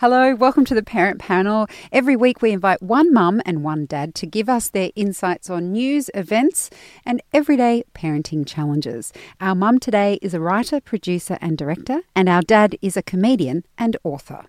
Hello, 0.00 0.32
welcome 0.32 0.64
to 0.66 0.76
the 0.76 0.82
Parent 0.84 1.18
Panel. 1.18 1.66
Every 1.90 2.14
week 2.14 2.40
we 2.40 2.52
invite 2.52 2.80
one 2.80 3.12
mum 3.12 3.42
and 3.44 3.64
one 3.64 3.84
dad 3.84 4.14
to 4.14 4.26
give 4.26 4.48
us 4.48 4.68
their 4.68 4.92
insights 4.94 5.50
on 5.50 5.72
news, 5.72 6.08
events, 6.14 6.70
and 7.04 7.20
everyday 7.32 7.82
parenting 7.96 8.46
challenges. 8.46 9.12
Our 9.40 9.56
mum 9.56 9.80
today 9.80 10.20
is 10.22 10.34
a 10.34 10.40
writer, 10.40 10.80
producer, 10.80 11.36
and 11.40 11.58
director, 11.58 12.02
and 12.14 12.28
our 12.28 12.42
dad 12.42 12.78
is 12.80 12.96
a 12.96 13.02
comedian 13.02 13.64
and 13.76 13.96
author. 14.04 14.44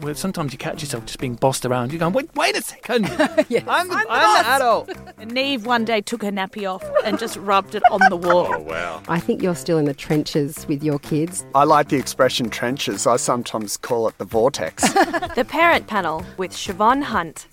Well, 0.00 0.14
sometimes 0.14 0.52
you 0.52 0.58
catch 0.58 0.82
yourself 0.82 1.06
just 1.06 1.18
being 1.18 1.34
bossed 1.34 1.64
around. 1.64 1.92
You're 1.92 1.98
going, 1.98 2.12
wait, 2.12 2.34
wait 2.34 2.56
a 2.56 2.62
second. 2.62 3.06
Yes. 3.48 3.64
I'm, 3.68 3.88
the, 3.88 4.06
I'm 4.08 4.44
the 4.44 4.50
adult. 4.50 4.90
And 5.18 5.32
Neve 5.32 5.66
one 5.66 5.84
day 5.84 6.00
took 6.00 6.22
her 6.22 6.30
nappy 6.30 6.68
off 6.68 6.82
and 7.04 7.18
just 7.18 7.36
rubbed 7.36 7.74
it 7.74 7.82
on 7.90 8.00
the 8.08 8.16
wall. 8.16 8.48
Oh, 8.52 8.58
wow. 8.58 9.02
I 9.08 9.20
think 9.20 9.42
you're 9.42 9.54
still 9.54 9.78
in 9.78 9.84
the 9.84 9.94
trenches 9.94 10.66
with 10.66 10.82
your 10.82 10.98
kids. 10.98 11.44
I 11.54 11.64
like 11.64 11.88
the 11.88 11.96
expression 11.96 12.50
trenches. 12.50 13.06
I 13.06 13.16
sometimes 13.16 13.76
call 13.76 14.08
it 14.08 14.18
the 14.18 14.24
vortex. 14.24 14.82
The 15.36 15.44
Parent 15.44 15.86
Panel 15.86 16.24
with 16.36 16.52
Shevonne 16.52 17.02
Hunt. 17.02 17.46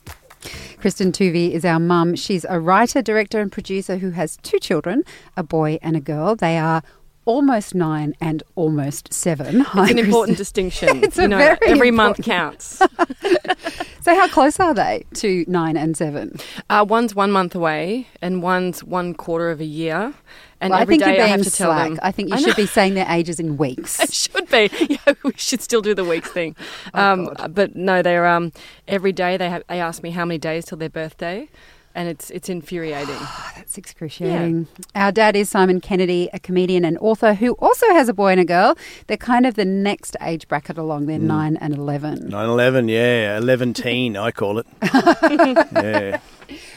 Kristen 0.80 1.11
Toovey 1.11 1.52
is 1.52 1.63
our 1.66 1.80
mum. 1.80 2.16
She's 2.16 2.45
a 2.49 2.59
writer, 2.59 3.02
director, 3.02 3.39
and 3.39 3.52
producer 3.52 3.98
who 3.98 4.11
has 4.11 4.38
two 4.38 4.59
children, 4.59 5.03
a 5.38 5.43
boy 5.43 5.80
and 5.81 5.95
a 5.95 6.02
girl. 6.02 6.35
They 6.35 6.57
are 6.57 6.81
almost 7.26 7.73
nine 7.76 8.13
and 8.22 8.44
almost 8.55 9.13
seven. 9.13 9.62
It's 9.76 9.91
an 9.91 10.00
important 10.00 10.38
distinction. 10.44 11.04
It's 11.04 11.18
a 11.18 11.23
you 11.23 11.27
know, 11.30 11.38
very 11.38 11.58
every 11.68 11.91
month 11.91 12.22
counts. 12.23 12.82
So, 14.04 14.13
how 14.13 14.27
close 14.27 14.59
are 14.59 14.73
they 14.73 15.05
to 15.13 15.46
nine 15.48 15.77
and 15.77 15.96
seven? 15.96 16.36
Uh, 16.70 16.86
one's 16.86 17.16
one 17.16 17.32
month 17.32 17.55
away, 17.55 18.09
and 18.22 18.44
one's 18.44 18.84
one 18.84 19.13
quarter 19.13 19.49
of 19.49 19.62
a 19.62 19.66
year. 19.66 20.13
And 20.59 20.72
Well, 20.72 20.82
I 20.82 20.84
think 20.86 21.04
day 21.04 21.13
you're 21.13 21.23
I 21.23 21.27
being 21.27 21.38
have 21.38 21.44
to 21.44 21.49
tell 21.52 21.72
slack. 21.72 21.90
them. 21.90 21.99
I 22.04 22.12
think 22.12 22.27
you 22.27 22.36
I 22.36 22.40
should 22.41 22.58
be 22.58 22.66
saying 22.66 22.96
their 22.96 23.05
ages 23.08 23.40
in 23.40 23.55
weeks. 23.55 24.02
It 24.02 24.12
should 24.12 24.49
be. 24.49 24.70
Yeah, 24.90 25.13
we 25.24 25.32
should 25.38 25.62
still 25.62 25.82
do 25.82 25.96
the 25.96 26.04
weeks 26.04 26.30
thing. 26.30 26.54
um, 26.94 27.30
but 27.49 27.77
no, 27.77 28.02
they're 28.02 28.27
um, 28.27 28.52
every 28.90 29.13
day 29.13 29.38
they 29.38 29.49
have, 29.49 29.63
they 29.70 29.80
ask 29.80 30.04
me 30.04 30.10
how 30.12 30.26
many 30.26 30.38
days 30.38 30.65
till 30.65 30.77
their 30.77 30.90
birthday, 30.90 31.48
and 31.96 32.10
it's 32.10 32.30
it's 32.30 32.49
infuriating. 32.49 33.16
That's 33.55 33.77
excruciating. 33.77 34.68
Our 34.96 35.12
dad 35.12 35.36
is 35.36 35.49
Simon 35.49 35.82
Kennedy, 35.82 36.30
a 36.34 36.40
comedian 36.40 36.86
and 36.86 36.98
author 36.99 37.34
who 37.34 37.54
also 37.54 37.88
has 37.88 38.10
a 38.10 38.13
boy 38.13 38.32
and 38.32 38.41
a 38.41 38.46
girl. 38.46 38.77
They're 39.08 39.18
kind 39.18 39.46
of 39.46 39.55
the 39.55 39.66
next 39.66 40.16
age 40.21 40.48
bracket 40.48 40.77
along. 40.77 41.05
They're 41.05 41.18
hmm. 41.20 41.27
nine 41.27 41.58
and 41.58 41.76
11. 41.76 42.30
9 42.30 42.49
11, 42.49 42.88
yeah. 42.88 43.38
11 43.38 43.74
teen, 43.74 44.18
I 44.18 44.32
call 44.32 44.60
it. 44.60 44.68
yeah. 44.84 46.20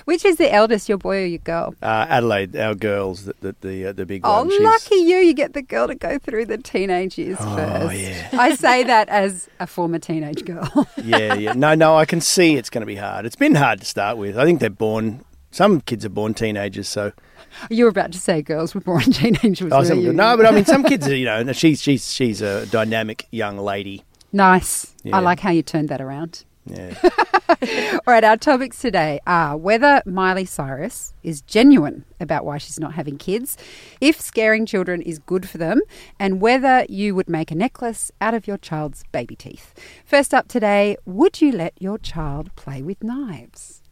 Which 0.06 0.24
is 0.24 0.36
the 0.36 0.52
eldest, 0.52 0.88
your 0.88 0.98
boy 0.98 1.22
or 1.22 1.26
your 1.26 1.38
girl? 1.40 1.74
Uh, 1.82 2.06
Adelaide, 2.08 2.54
our 2.56 2.74
girls, 2.76 3.24
the, 3.24 3.34
the, 3.40 3.56
the, 3.60 3.86
uh, 3.86 3.92
the 3.92 4.06
big 4.06 4.20
Oh, 4.24 4.38
one. 4.38 4.50
she's- 4.50 4.62
lucky 4.62 4.94
you. 4.96 5.16
You 5.16 5.34
get 5.34 5.52
the 5.52 5.62
girl 5.62 5.88
to 5.88 5.96
go 5.96 6.16
through 6.18 6.46
the 6.46 6.58
teenage 6.58 7.18
years 7.18 7.36
Oh, 7.40 7.56
first. 7.56 7.98
yeah. 7.98 8.28
I 8.32 8.54
say 8.54 8.84
that 8.84 9.08
as 9.08 9.48
a 9.60 9.66
former 9.66 9.98
teenage 9.98 10.44
girl. 10.44 10.86
Yeah, 11.04 11.34
yeah. 11.34 11.52
No, 11.54 11.74
no, 11.74 11.96
I 11.96 12.04
can 12.04 12.20
see 12.20 12.54
it's 12.56 12.70
going 12.70 12.82
to 12.82 12.86
be 12.86 12.94
hard. 12.96 13.26
It's 13.26 13.36
been 13.36 13.54
hard 13.56 13.80
to 13.80 13.84
start 13.86 14.16
with. 14.16 14.38
I 14.38 14.44
think 14.44 14.60
they're 14.60 14.70
born, 14.70 15.24
some 15.50 15.80
kids 15.80 16.04
are 16.04 16.08
born 16.10 16.34
teenagers, 16.34 16.88
so. 16.88 17.12
you 17.68 17.84
were 17.84 17.91
about 17.91 18.12
to 18.12 18.18
say 18.18 18.42
girls 18.42 18.74
were 18.76 18.80
born 18.80 19.02
teenagers. 19.12 19.72
Oh, 19.72 19.82
some, 19.82 19.98
you? 20.00 20.12
no, 20.12 20.36
but 20.36 20.46
I 20.46 20.52
mean, 20.52 20.64
some 20.64 20.84
kids 20.84 21.06
are, 21.08 21.14
you 21.16 21.24
know, 21.26 21.52
she's, 21.52 21.82
she's, 21.82 22.12
she's 22.12 22.41
a 22.42 22.64
dynamic 22.66 23.26
young 23.32 23.58
lady. 23.58 24.04
Nice. 24.32 24.94
Yeah. 25.02 25.16
I 25.16 25.20
like 25.20 25.41
how 25.41 25.50
you 25.50 25.62
turned 25.62 25.88
that 25.88 26.00
around. 26.00 26.44
Yeah. 26.67 26.95
All 27.62 28.12
right, 28.12 28.25
our 28.25 28.36
topics 28.36 28.81
today 28.81 29.20
are 29.27 29.56
whether 29.56 30.03
Miley 30.05 30.45
Cyrus 30.45 31.14
is 31.22 31.41
genuine 31.41 32.05
about 32.19 32.45
why 32.45 32.59
she's 32.59 32.81
not 32.81 32.95
having 32.95 33.19
kids, 33.19 33.56
if 34.00 34.20
scaring 34.20 34.67
children 34.67 35.00
is 35.00 35.20
good 35.20 35.48
for 35.48 35.59
them, 35.59 35.81
and 36.19 36.41
whether 36.41 36.84
you 36.89 37.14
would 37.14 37.28
make 37.28 37.50
a 37.50 37.55
necklace 37.55 38.11
out 38.20 38.34
of 38.34 38.47
your 38.47 38.59
child's 38.59 39.05
baby 39.12 39.37
teeth. 39.37 39.75
First 40.05 40.34
up 40.34 40.48
today, 40.48 40.97
would 41.05 41.41
you 41.41 41.53
let 41.53 41.81
your 41.81 41.98
child 41.98 42.55
play 42.56 42.83
with 42.83 43.03
knives? 43.03 43.83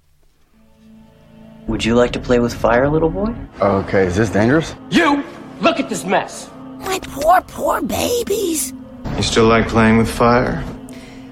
Would 1.69 1.85
you 1.85 1.95
like 1.95 2.11
to 2.13 2.21
play 2.21 2.41
with 2.41 2.53
fire, 2.53 2.89
little 2.91 3.09
boy? 3.09 3.35
Okay, 3.61 4.07
is 4.07 4.17
this 4.17 4.31
dangerous? 4.31 4.75
You! 4.91 5.25
Look 5.61 5.79
at 5.79 5.89
this 5.89 6.05
mess! 6.05 6.51
My 6.81 6.99
poor, 7.03 7.41
poor 7.43 7.81
babies. 7.81 8.75
You 9.17 9.23
still 9.23 9.47
like 9.47 9.69
playing 9.69 9.97
with 9.97 10.11
fire? 10.11 10.63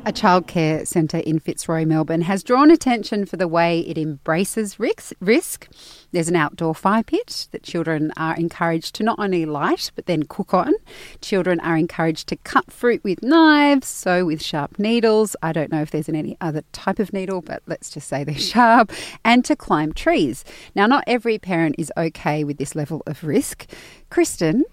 A 0.05 0.13
childcare 0.13 0.85
centre 0.85 1.19
in 1.19 1.39
Fitzroy, 1.39 1.85
Melbourne, 1.85 2.23
has 2.23 2.43
drawn 2.43 2.73
attention 2.73 3.25
for 3.25 3.37
the 3.37 3.47
way 3.47 3.83
it 3.83 3.97
embraces 3.97 4.81
risk. 4.81 5.69
There's 6.11 6.29
an 6.29 6.35
outdoor 6.35 6.75
fire 6.75 7.05
pit 7.05 7.47
that 7.53 7.63
children 7.63 8.13
are 8.17 8.35
encouraged 8.35 8.97
to 8.97 9.05
not 9.05 9.21
only 9.21 9.47
light 9.47 9.93
but 9.95 10.07
then 10.07 10.25
cook 10.25 10.53
on. 10.55 10.73
Children 11.21 11.61
are 11.61 11.77
encouraged 11.77 12.27
to 12.31 12.37
cut 12.37 12.73
fruit 12.73 13.05
with 13.05 13.23
knives, 13.23 13.87
sew 13.87 14.25
with 14.25 14.43
sharp 14.43 14.77
needles. 14.77 15.37
I 15.41 15.53
don't 15.53 15.71
know 15.71 15.83
if 15.83 15.93
there's 15.93 16.09
any 16.09 16.37
other 16.41 16.65
type 16.73 16.99
of 16.99 17.13
needle, 17.13 17.41
but 17.41 17.63
let's 17.69 17.89
just 17.89 18.09
say 18.09 18.25
they're 18.25 18.35
sharp, 18.39 18.91
and 19.25 19.45
to 19.45 19.55
climb 19.55 19.93
trees. 19.93 20.45
Now, 20.75 20.89
not 20.89 21.05
every 21.07 21.39
parent 21.39 21.77
is 21.79 21.93
okay 21.97 22.43
with 22.43 22.59
this 22.59 22.75
level 22.75 23.05
of 23.07 23.23
risk. 23.23 23.71
Kristen, 24.11 24.65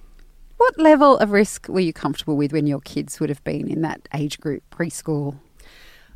what 0.60 0.78
level 0.78 1.18
of 1.18 1.32
risk 1.32 1.68
were 1.68 1.80
you 1.80 1.92
comfortable 1.94 2.38
with 2.38 2.52
when 2.54 2.68
your 2.68 2.80
kids 2.82 3.20
would 3.20 3.30
have 3.30 3.44
been 3.44 3.68
in 3.68 3.82
that 3.82 4.08
age 4.14 4.40
group, 4.40 4.62
preschool? 4.72 5.40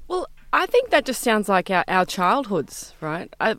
Well, 0.08 0.28
I 0.52 0.66
think 0.68 0.90
that 0.92 1.06
just 1.06 1.22
sounds 1.22 1.50
like 1.50 1.72
our, 1.72 1.84
our 1.88 2.06
childhoods, 2.06 2.94
right? 3.02 3.34
I, 3.40 3.56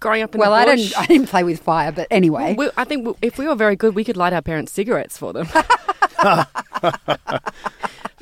growing 0.00 0.22
up 0.22 0.34
in 0.34 0.38
Well, 0.40 0.50
the 0.50 0.56
I 0.56 0.64
bush, 0.66 0.80
didn't. 0.90 0.98
I 1.00 1.06
didn't 1.06 1.28
play 1.28 1.42
with 1.44 1.60
fire, 1.60 1.90
but 1.92 2.06
anyway. 2.10 2.54
we, 2.56 2.68
I 2.76 2.84
think 2.84 3.16
if 3.22 3.38
we 3.38 3.48
were 3.48 3.54
very 3.56 3.74
good, 3.74 3.94
we 3.94 4.04
could 4.04 4.16
light 4.16 4.32
our 4.32 4.42
parents' 4.42 4.70
cigarettes 4.72 5.18
for 5.18 5.32
them. 5.32 5.48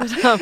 but, 0.00 0.24
um, 0.24 0.40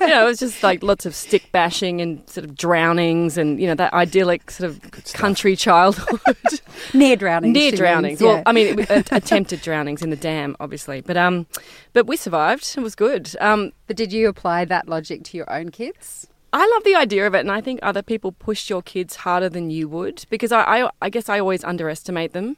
you 0.00 0.06
know, 0.08 0.22
it 0.22 0.26
was 0.26 0.38
just 0.38 0.62
like 0.62 0.82
lots 0.82 1.04
of 1.04 1.14
stick 1.14 1.50
bashing 1.52 2.00
and 2.00 2.28
sort 2.28 2.44
of 2.44 2.56
drownings 2.56 3.36
and, 3.36 3.60
you 3.60 3.66
know, 3.66 3.74
that 3.74 3.92
idyllic 3.92 4.50
sort 4.50 4.70
of 4.70 4.80
country 5.12 5.56
childhood. 5.56 6.20
near 6.94 7.16
drownings. 7.16 7.54
Near 7.54 7.72
drownings. 7.72 8.20
means, 8.20 8.32
Well. 8.34 8.42
I 8.46 8.52
mean, 8.52 8.78
it, 8.78 8.90
a- 8.90 9.16
attempted 9.16 9.60
drownings 9.62 10.02
in 10.02 10.10
the 10.10 10.16
dam, 10.16 10.56
obviously. 10.60 11.00
But 11.00 11.16
um, 11.16 11.46
but 11.92 12.06
we 12.06 12.16
survived. 12.16 12.74
It 12.76 12.80
was 12.80 12.94
good. 12.94 13.34
Um, 13.40 13.72
but 13.86 13.96
did 13.96 14.12
you 14.12 14.28
apply 14.28 14.64
that 14.66 14.88
logic 14.88 15.24
to 15.24 15.36
your 15.36 15.50
own 15.52 15.70
kids? 15.70 16.26
I 16.52 16.66
love 16.74 16.84
the 16.84 16.96
idea 16.96 17.26
of 17.26 17.34
it, 17.34 17.40
and 17.40 17.52
I 17.52 17.60
think 17.60 17.78
other 17.82 18.02
people 18.02 18.32
push 18.32 18.68
your 18.68 18.82
kids 18.82 19.16
harder 19.16 19.48
than 19.48 19.70
you 19.70 19.88
would 19.88 20.24
because 20.30 20.50
I, 20.50 20.62
I, 20.62 20.90
I 21.02 21.08
guess 21.10 21.28
I 21.28 21.38
always 21.38 21.62
underestimate 21.62 22.32
them. 22.32 22.56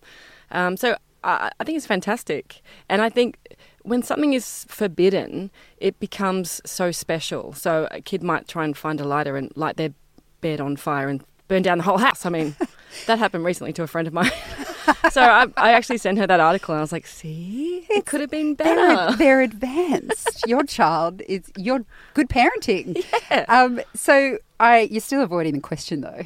Um, 0.51 0.77
so 0.79 0.97
I, 1.23 1.51
I 1.61 1.65
think 1.65 1.77
it's 1.77 1.87
fantastic, 1.87 2.63
and 2.89 3.03
I 3.03 3.11
think 3.11 3.39
when 3.83 4.03
something 4.03 4.33
is 4.33 4.65
forbidden, 4.69 5.51
it 5.79 5.99
becomes 6.01 6.61
so 6.65 6.91
special. 6.91 7.53
So 7.53 7.89
a 7.91 8.01
kid 8.01 8.23
might 8.23 8.49
try 8.49 8.65
and 8.65 8.77
find 8.77 9.01
a 9.01 9.05
lighter 9.05 9.37
and 9.37 9.53
light 9.57 9.77
their 9.77 9.93
bed 10.41 10.61
on 10.61 10.77
fire 10.77 11.09
and 11.09 11.23
burn 11.49 11.63
down 11.63 11.79
the 11.79 11.85
whole 11.85 11.99
house. 11.99 12.25
I 12.25 12.31
mean, 12.31 12.57
that 13.07 13.19
happened 13.19 13.45
recently 13.45 13.73
to 13.75 13.83
a 13.83 13.87
friend 13.87 14.07
of 14.09 14.15
mine. 14.15 14.31
so 15.11 15.23
I, 15.23 15.47
I 15.57 15.73
actually 15.73 15.99
sent 15.99 16.19
her 16.19 16.27
that 16.27 16.41
article, 16.41 16.75
and 16.75 16.79
I 16.81 16.83
was 16.83 16.93
like, 16.93 17.07
"See, 17.07 17.87
it 17.91 18.07
could 18.07 18.21
have 18.21 18.31
been 18.31 18.55
They're, 18.57 18.75
better." 18.97 19.17
they're 19.17 19.41
advanced. 19.41 20.45
your 20.47 20.65
child 20.65 21.23
is 21.29 21.51
your 21.57 21.85
good 22.15 22.29
parenting. 22.29 23.05
Um, 23.49 23.81
so 23.95 24.39
I, 24.59 24.81
you're 24.91 25.01
still 25.01 25.23
avoiding 25.23 25.55
the 25.55 25.61
question 25.61 26.01
though. 26.01 26.23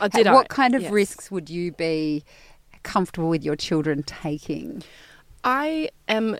Oh, 0.00 0.08
did 0.08 0.26
what 0.26 0.46
I? 0.50 0.54
kind 0.54 0.74
of 0.74 0.82
Yes. 0.82 0.92
risks 0.92 1.30
would 1.30 1.48
you 1.50 1.72
be 1.72 2.24
comfortable 2.82 3.28
with 3.28 3.42
your 3.44 3.56
children 3.56 4.02
taking? 4.02 4.82
I 5.42 5.88
am 6.08 6.38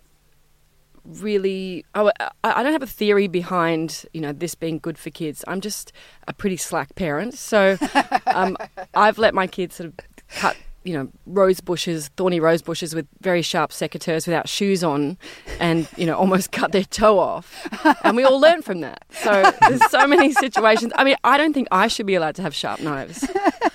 really 1.04 1.84
I, 1.94 2.10
I 2.42 2.62
don't 2.62 2.72
have 2.72 2.82
a 2.82 2.86
theory 2.86 3.28
behind 3.28 4.06
you 4.12 4.20
know 4.20 4.32
this 4.32 4.54
being 4.54 4.78
good 4.78 4.98
for 4.98 5.10
kids. 5.10 5.44
I'm 5.46 5.60
just 5.60 5.92
a 6.28 6.32
pretty 6.32 6.56
slack 6.56 6.94
parent. 6.94 7.34
So 7.34 7.76
um, 8.26 8.56
i've 8.94 9.18
let 9.18 9.34
my 9.34 9.46
kids 9.46 9.76
sort 9.76 9.88
of 9.88 9.94
cut 10.28 10.56
you 10.84 10.92
know 10.92 11.08
rose 11.26 11.60
bushes 11.60 12.08
thorny 12.16 12.38
rose 12.38 12.60
bushes 12.62 12.94
with 12.94 13.06
very 13.20 13.42
sharp 13.42 13.70
secateurs 13.70 14.26
without 14.26 14.48
shoes 14.48 14.84
on 14.84 15.16
and 15.58 15.88
you 15.96 16.06
know 16.06 16.16
almost 16.16 16.52
cut 16.52 16.72
their 16.72 16.84
toe 16.84 17.18
off. 17.18 17.66
And 18.04 18.16
we 18.16 18.24
all 18.24 18.38
learn 18.38 18.62
from 18.62 18.80
that. 18.80 19.04
So 19.10 19.50
there's 19.68 19.90
so 19.90 20.06
many 20.06 20.32
situations. 20.44 20.92
I 20.96 21.04
mean 21.04 21.16
i 21.24 21.36
don't 21.36 21.52
think 21.52 21.68
i 21.70 21.88
should 21.88 22.06
be 22.06 22.14
allowed 22.14 22.34
to 22.36 22.42
have 22.42 22.54
sharp 22.54 22.80
knives 22.80 23.26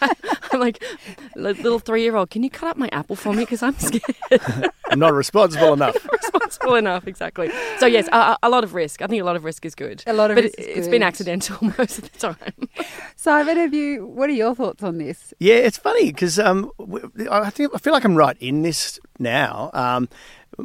i'm 0.54 0.60
like 0.60 0.84
little 1.36 1.80
three-year-old 1.80 2.30
can 2.30 2.44
you 2.44 2.50
cut 2.50 2.69
up 2.69 2.78
my 2.78 2.90
apple 2.92 3.16
for 3.16 3.34
me 3.34 3.44
because 3.44 3.63
i'm 3.63 3.74
scared 3.80 4.72
I'm 4.92 5.00
not 5.00 5.13
responsible 5.13 5.74
enough. 5.74 5.96
responsible 6.12 6.75
enough, 6.75 7.07
exactly. 7.07 7.51
So 7.78 7.86
yes, 7.86 8.07
a, 8.12 8.38
a 8.42 8.50
lot 8.50 8.63
of 8.63 8.74
risk. 8.74 9.04
I 9.04 9.07
think 9.07 9.22
a 9.22 9.25
lot 9.25 9.36
of 9.36 9.44
risk 9.44 9.63
is 9.66 9.75
good. 9.75 10.04
A 10.07 10.13
lot 10.13 10.31
of 10.31 10.36
but 10.36 10.46
risk 10.46 10.57
it, 10.57 10.62
is 10.62 10.78
it's 10.78 10.88
good. 10.88 10.92
been 10.92 11.04
accidental 11.04 11.57
most 11.78 12.00
of 12.00 12.12
the 12.12 12.18
time. 12.18 12.69
Simon, 13.16 13.57
have 13.57 13.74
you? 13.74 14.07
What 14.07 14.30
are 14.31 14.34
your 14.34 14.56
thoughts 14.56 14.81
on 14.84 14.98
this? 14.98 15.34
Yeah, 15.40 15.56
it's 15.56 15.78
funny 15.78 16.12
because 16.12 16.40
um, 16.40 16.72
w- 16.80 17.12
I 17.30 17.52
think 17.52 17.72
I 17.75 17.78
feel 17.78 17.94
like 17.94 18.04
I'm 18.04 18.16
right 18.16 18.36
in 18.40 18.63
this 18.63 19.00
now. 19.19 19.69
Um, 19.74 20.10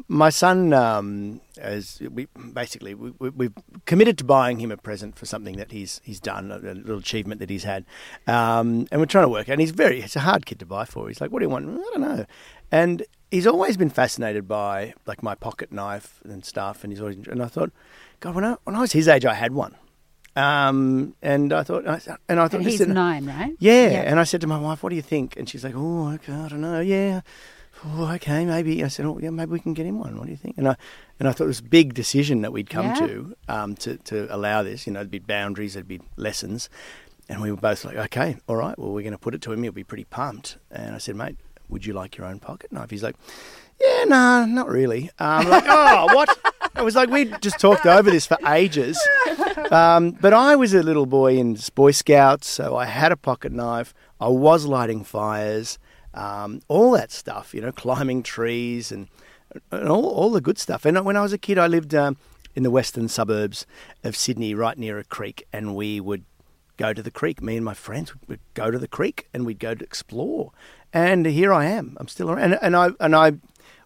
my 0.09 0.31
son, 0.31 0.73
um, 0.73 1.41
as 1.59 2.01
we 2.11 2.27
basically 2.53 2.95
we, 2.95 3.13
we, 3.19 3.29
we've 3.31 3.53
committed 3.87 4.19
to 4.19 4.25
buying 4.25 4.59
him 4.59 4.71
a 4.71 4.77
present 4.77 5.19
for 5.19 5.27
something 5.27 5.57
that 5.57 5.73
he's 5.73 6.01
he's 6.05 6.21
done, 6.21 6.51
a, 6.51 6.57
a 6.57 6.75
little 6.75 6.99
achievement 6.99 7.41
that 7.41 7.51
he's 7.51 7.65
had, 7.65 7.85
um, 8.27 8.87
and 8.91 9.01
we're 9.01 9.07
trying 9.07 9.25
to 9.25 9.29
work. 9.29 9.49
And 9.49 9.61
he's 9.61 9.71
very 9.71 10.01
he's 10.01 10.17
a 10.17 10.21
hard 10.21 10.47
kid 10.47 10.59
to 10.61 10.67
buy 10.67 10.85
for. 10.85 11.09
He's 11.09 11.21
like, 11.21 11.31
"What 11.31 11.41
do 11.41 11.45
you 11.45 11.51
want?" 11.51 11.69
I 11.69 11.91
don't 11.93 12.01
know, 12.01 12.27
and 12.71 13.05
he's 13.31 13.47
always 13.47 13.77
been 13.77 13.91
fascinated 13.91 14.47
by 14.49 14.95
like 15.07 15.23
my 15.23 15.35
pocket 15.35 15.73
knife 15.73 16.21
and 16.25 16.45
stuff. 16.45 16.85
And 16.85 16.93
he's 16.93 17.01
always 17.01 17.17
and 17.27 17.43
I 17.43 17.47
thought, 17.47 17.73
God, 18.21 18.35
when 18.35 18.45
I 18.45 18.57
when 18.65 18.77
I 18.77 18.81
was 18.81 18.93
his 18.93 19.09
age, 19.09 19.25
I 19.25 19.35
had 19.35 19.53
one. 19.53 19.77
Um, 20.37 21.15
and 21.23 21.53
I 21.53 21.63
thought, 21.63 21.85
and 21.85 22.41
I 22.41 22.49
thought, 22.49 22.61
he's 22.63 22.81
nine, 22.81 23.27
right? 23.27 23.55
Yeah. 23.61 23.91
Yeah. 23.91 24.03
And 24.03 24.19
I 24.19 24.25
said 24.25 24.41
to 24.41 24.49
my 24.49 24.59
wife, 24.59 24.83
"What 24.83 24.91
do 24.91 24.97
you 24.97 25.03
think?" 25.03 25.37
And 25.37 25.49
she's 25.49 25.63
like, 25.63 25.75
"Oh, 25.77 26.09
okay, 26.15 26.33
I 26.33 26.49
don't 26.49 26.61
know. 26.61 26.81
Yeah, 26.81 27.21
oh, 27.87 28.13
okay, 28.15 28.45
maybe." 28.45 28.83
I 28.85 28.89
said, 28.89 29.07
"Oh, 29.07 29.19
yeah, 29.21 29.31
maybe 29.31 29.53
we 29.53 29.61
can 29.61 29.75
get 29.75 29.87
him 29.87 29.99
one. 29.99 30.17
What 30.19 30.27
do 30.27 30.31
you 30.31 30.37
think?" 30.37 30.59
And 30.59 30.69
I 30.69 30.77
and 31.19 31.29
I 31.29 31.33
thought 31.33 31.45
it 31.45 31.49
was 31.49 31.61
a 31.61 31.65
big 31.65 31.95
decision 31.95 32.43
that 32.43 32.53
we'd 32.53 32.71
come 32.71 32.87
Yeah. 32.87 32.95
to 33.07 33.37
um, 33.49 33.75
to 33.77 33.97
to 33.99 34.27
allow 34.35 34.63
this. 34.63 34.87
You 34.87 34.93
know, 34.93 35.01
there'd 35.01 35.11
be 35.11 35.19
boundaries, 35.19 35.75
there'd 35.75 35.89
be 35.89 36.01
lessons, 36.17 36.69
and 37.29 37.41
we 37.43 37.51
were 37.51 37.57
both 37.57 37.85
like, 37.85 37.97
"Okay, 37.97 38.37
all 38.49 38.57
right. 38.57 38.79
Well, 38.79 38.93
we're 38.93 39.03
going 39.03 39.13
to 39.13 39.19
put 39.19 39.35
it 39.35 39.43
to 39.43 39.53
him. 39.53 39.63
He'll 39.63 39.73
be 39.73 39.85
pretty 39.85 40.05
pumped." 40.05 40.59
And 40.71 40.95
I 40.95 40.99
said, 40.99 41.17
"Mate, 41.17 41.37
would 41.69 41.87
you 41.87 41.93
like 41.93 42.17
your 42.17 42.27
own 42.27 42.39
pocket 42.39 42.73
knife?" 42.73 42.91
He's 42.91 43.03
like. 43.03 43.17
Yeah, 43.83 44.05
no, 44.05 44.45
not 44.47 44.69
really. 44.69 45.11
Um, 45.19 45.49
like, 45.49 45.65
oh, 45.67 46.07
what? 46.15 46.29
It 46.77 46.83
was 46.85 46.95
like 46.95 47.11
we'd 47.11 47.43
just 47.43 47.59
talked 47.59 47.87
over 47.87 48.09
this 48.09 48.25
for 48.25 48.39
ages. 48.47 48.97
Um, 49.73 50.13
but 50.13 50.33
I 50.33 50.55
was 50.55 50.73
a 50.75 50.83
little 50.83 51.07
boy 51.07 51.37
in 51.39 51.59
Boy 51.75 51.91
Scouts, 51.91 52.47
so 52.47 52.77
I 52.77 52.85
had 52.85 53.11
a 53.11 53.17
pocket 53.17 53.51
knife. 53.51 53.93
I 54.21 54.29
was 54.29 54.65
lighting 54.67 55.03
fires, 55.03 55.81
um, 56.15 56.61
all 56.69 56.93
that 56.93 57.13
stuff, 57.13 57.53
you 57.55 57.61
know, 57.61 57.73
climbing 57.73 58.23
trees 58.23 58.91
and, 58.91 59.09
and 59.71 59.89
all, 59.89 60.07
all 60.07 60.31
the 60.31 60.41
good 60.41 60.59
stuff. 60.59 60.85
And 60.85 61.05
when 61.05 61.17
I 61.17 61.23
was 61.23 61.33
a 61.33 61.39
kid, 61.39 61.59
I 61.59 61.67
lived 61.67 61.95
um, 61.95 62.17
in 62.55 62.63
the 62.63 62.71
western 62.71 63.09
suburbs 63.09 63.67
of 64.03 64.17
Sydney, 64.17 64.55
right 64.55 64.79
near 64.79 64.99
a 64.99 65.05
creek, 65.05 65.47
and 65.53 65.75
we 65.75 66.01
would 66.01 66.25
go 66.77 66.93
to 66.93 67.03
the 67.03 67.11
creek. 67.11 67.43
Me 67.43 67.57
and 67.57 67.65
my 67.65 67.75
friends 67.75 68.13
would 68.29 68.41
go 68.55 68.71
to 68.71 68.79
the 68.79 68.89
creek 68.89 69.29
and 69.35 69.45
we'd 69.45 69.59
go 69.59 69.75
to 69.75 69.85
explore. 69.85 70.53
And 70.93 71.27
here 71.27 71.53
I 71.53 71.67
am. 71.67 71.97
I'm 72.01 72.09
still 72.09 72.31
around, 72.31 72.53
and, 72.53 72.59
and 72.63 72.77
I 72.77 72.91
and 73.01 73.17
I 73.17 73.33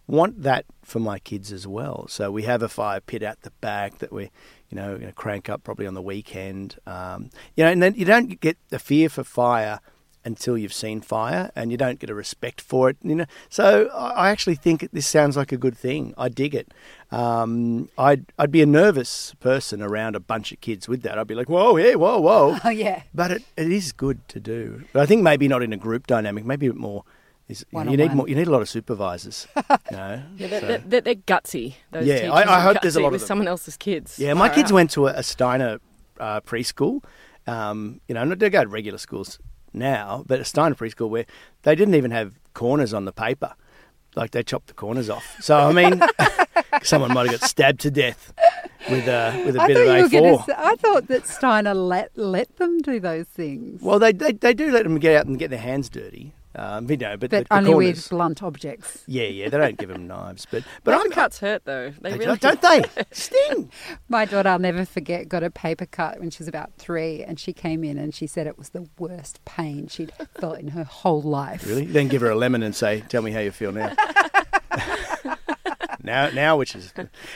want 0.05 0.41
that 0.41 0.65
for 0.83 0.99
my 0.99 1.19
kids 1.19 1.51
as 1.51 1.67
well. 1.67 2.07
So 2.07 2.31
we 2.31 2.43
have 2.43 2.63
a 2.63 2.69
fire 2.69 2.99
pit 2.99 3.21
out 3.21 3.41
the 3.41 3.51
back 3.61 3.99
that 3.99 4.11
we, 4.11 4.31
you 4.69 4.75
know, 4.75 4.95
going 4.95 5.07
to 5.07 5.13
crank 5.13 5.49
up 5.49 5.63
probably 5.63 5.85
on 5.85 5.93
the 5.93 6.01
weekend. 6.01 6.77
Um, 6.85 7.29
you 7.55 7.63
know, 7.63 7.71
and 7.71 7.81
then 7.81 7.93
you 7.95 8.05
don't 8.05 8.39
get 8.39 8.57
the 8.69 8.79
fear 8.79 9.09
for 9.09 9.23
fire 9.23 9.79
until 10.25 10.57
you've 10.57 10.73
seen 10.73 11.01
fire, 11.01 11.49
and 11.55 11.71
you 11.71 11.77
don't 11.77 11.97
get 11.99 12.09
a 12.09 12.13
respect 12.13 12.59
for 12.61 12.89
it. 12.89 12.97
You 13.03 13.15
know, 13.15 13.25
so 13.49 13.89
I 13.93 14.09
I 14.27 14.29
actually 14.31 14.55
think 14.55 14.89
this 14.91 15.07
sounds 15.07 15.37
like 15.37 15.51
a 15.51 15.57
good 15.57 15.77
thing. 15.77 16.13
I 16.17 16.29
dig 16.29 16.53
it. 16.55 16.73
Um, 17.11 17.89
I'd 17.97 18.25
I'd 18.37 18.51
be 18.51 18.61
a 18.61 18.65
nervous 18.65 19.33
person 19.39 19.81
around 19.81 20.15
a 20.15 20.19
bunch 20.19 20.51
of 20.51 20.61
kids 20.61 20.87
with 20.87 21.01
that. 21.03 21.17
I'd 21.17 21.27
be 21.27 21.35
like, 21.35 21.49
whoa, 21.49 21.77
yeah, 21.77 21.95
whoa, 21.95 22.19
whoa. 22.19 22.57
Oh, 22.63 22.69
yeah. 22.69 23.03
But 23.13 23.31
it, 23.31 23.43
it 23.57 23.71
is 23.71 23.91
good 23.91 24.27
to 24.29 24.39
do. 24.39 24.83
But 24.93 25.01
I 25.01 25.05
think 25.05 25.23
maybe 25.23 25.47
not 25.47 25.63
in 25.63 25.73
a 25.73 25.77
group 25.77 26.05
dynamic. 26.07 26.45
Maybe 26.45 26.67
a 26.67 26.71
bit 26.73 26.79
more. 26.79 27.03
Is, 27.47 27.65
you, 27.71 27.79
need 27.79 27.87
One-on-one. 27.89 28.17
more. 28.17 28.29
You 28.29 28.35
need 28.35 28.47
a 28.47 28.51
lot 28.51 28.61
of 28.61 28.69
supervisors. 28.69 29.47
you 29.55 29.61
know? 29.97 30.21
Yeah, 30.37 30.47
they're, 30.47 30.59
So- 30.61 30.67
they're, 30.67 30.77
they're, 30.85 31.01
they're 31.01 31.15
gutsy. 31.15 31.75
Those 31.91 32.05
Yeah, 32.05 32.31
I- 32.31 32.57
I 32.57 32.61
hope 32.61 32.77
there's 32.83 32.95
a 32.95 32.99
lot 32.99 33.07
of 33.07 33.13
with 33.13 33.21
them. 33.21 33.27
someone 33.27 33.47
else's 33.47 33.75
kids. 33.75 34.19
Yeah, 34.19 34.35
my 34.35 34.49
Far 34.49 34.55
kids 34.55 34.71
out. 34.71 34.75
went 34.75 34.91
to 34.91 35.07
a, 35.07 35.13
a 35.13 35.23
Steiner 35.23 35.79
uh, 36.19 36.41
preschool. 36.41 37.03
Um, 37.47 38.01
you 38.07 38.13
know, 38.13 38.23
not 38.23 38.37
they 38.37 38.51
go 38.51 38.61
to 38.63 38.69
regular 38.69 38.99
schools 38.99 39.39
now, 39.73 40.23
but 40.27 40.39
a 40.39 40.45
Steiner 40.45 40.75
preschool 40.75 41.09
where 41.09 41.25
they 41.63 41.75
didn't 41.75 41.95
even 41.95 42.11
have 42.11 42.39
corners 42.53 42.93
on 42.93 43.05
the 43.05 43.11
paper. 43.11 43.53
Like 44.15 44.31
they 44.31 44.43
chopped 44.43 44.67
the 44.67 44.73
corners 44.73 45.09
off. 45.09 45.37
So 45.39 45.55
I 45.55 45.71
mean, 45.71 46.01
someone 46.83 47.13
might 47.13 47.29
have 47.29 47.39
got 47.39 47.49
stabbed 47.49 47.79
to 47.81 47.91
death 47.91 48.33
with 48.89 49.07
a 49.07 49.43
with 49.45 49.55
a 49.55 49.61
I 49.61 49.67
bit 49.67 49.77
of 49.77 50.11
A4. 50.11 50.45
say, 50.45 50.53
I 50.57 50.75
thought 50.75 51.07
that 51.07 51.27
Steiner 51.27 51.73
let 51.73 52.11
let 52.17 52.57
them 52.57 52.79
do 52.79 52.99
those 52.99 53.27
things. 53.27 53.81
Well, 53.81 53.99
they, 53.99 54.11
they 54.11 54.31
they 54.31 54.53
do 54.53 54.71
let 54.71 54.83
them 54.83 54.97
get 54.97 55.15
out 55.15 55.27
and 55.27 55.37
get 55.37 55.51
their 55.51 55.59
hands 55.59 55.89
dirty. 55.89 56.33
Um, 56.55 56.89
you 56.89 56.97
know, 56.97 57.15
but, 57.15 57.29
but 57.29 57.31
the, 57.31 57.43
the 57.43 57.55
only 57.55 57.71
corners, 57.71 57.95
with 57.97 58.09
blunt 58.09 58.41
objects. 58.41 59.03
Yeah, 59.05 59.25
yeah, 59.25 59.49
they 59.49 59.57
don't 59.57 59.77
give 59.77 59.89
them 59.89 60.07
knives, 60.07 60.47
but 60.49 60.63
but 60.83 60.93
Paper 60.93 61.05
I'm, 61.05 61.11
cuts 61.11 61.39
hurt 61.39 61.63
though. 61.65 61.91
They, 62.01 62.11
They 62.11 62.17
really 62.17 62.37
don't, 62.37 62.59
don't 62.59 62.85
they? 62.95 63.03
Sting. 63.11 63.71
My 64.07 64.25
daughter, 64.25 64.49
I'll 64.49 64.57
never 64.59 64.83
forget, 64.83 65.29
got 65.29 65.43
a 65.43 65.51
paper 65.51 65.85
cut 65.85 66.19
when 66.19 66.31
she 66.31 66.39
was 66.39 66.47
about 66.47 66.73
three, 66.77 67.23
and 67.23 67.39
she 67.39 67.53
came 67.53 67.83
in 67.83 67.99
and 67.99 68.15
she 68.15 68.25
said 68.25 68.47
it 68.47 68.57
was 68.57 68.69
the 68.69 68.89
worst 68.97 69.43
pain 69.45 69.87
she'd 69.87 70.11
felt 70.39 70.57
in 70.57 70.69
her 70.69 70.83
whole 70.83 71.21
life. 71.21 71.67
Really? 71.67 71.85
Then 71.85 72.07
give 72.07 72.21
her 72.21 72.31
a 72.31 72.35
lemon 72.35 72.63
and 72.63 72.75
say, 72.75 73.01
"Tell 73.09 73.21
me 73.21 73.31
how 73.31 73.39
you 73.41 73.51
feel 73.51 73.71
now." 73.71 73.93
now, 76.03 76.29
now, 76.31 76.57
which 76.57 76.75
is, 76.75 76.91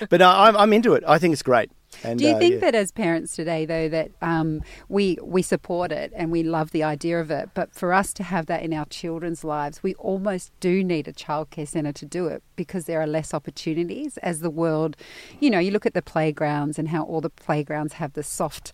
but 0.10 0.22
uh, 0.22 0.34
I'm 0.36 0.58
I'm 0.58 0.74
into 0.74 0.96
it. 0.96 1.04
I 1.08 1.20
think 1.20 1.34
it's 1.34 1.44
great. 1.44 1.70
And, 2.04 2.20
Do 2.20 2.26
you 2.26 2.36
uh, 2.36 2.40
think 2.40 2.54
yeah. 2.56 2.60
that 2.62 2.76
as 2.76 2.92
parents 2.92 3.36
today, 3.36 3.66
though, 3.66 3.88
that 3.90 4.12
um, 4.22 4.62
we 4.90 5.18
we 5.22 5.42
support 5.42 5.92
it 5.92 6.12
and 6.16 6.32
we 6.32 6.44
love 6.44 6.72
the 6.72 6.84
idea 6.84 7.20
of 7.20 7.32
it, 7.32 7.50
but 7.54 7.74
for 7.74 7.94
us 7.94 8.14
to 8.14 8.24
have 8.24 8.46
that 8.48 8.62
in 8.64 8.74
our 8.74 8.86
children's 8.86 9.44
lives, 9.44 9.82
we 9.84 9.96
almost 9.96 10.52
do 10.60 10.84
need 10.84 11.08
a 11.08 11.14
childcare 11.14 11.68
centre 11.68 11.94
to 11.94 12.06
do 12.06 12.28
it 12.28 12.44
because 12.56 12.86
there 12.86 13.02
are 13.02 13.08
less 13.08 13.34
opportunities 13.34 14.18
as 14.18 14.40
the 14.42 14.50
world. 14.50 14.96
You 15.40 15.50
know, 15.50 15.60
you 15.60 15.72
look 15.72 15.86
at 15.86 15.94
the 15.94 16.02
playgrounds 16.02 16.78
and 16.78 16.90
how 16.90 17.04
all 17.04 17.22
the 17.22 17.30
playgrounds 17.30 17.94
have 17.94 18.14
the 18.14 18.24
soft, 18.24 18.74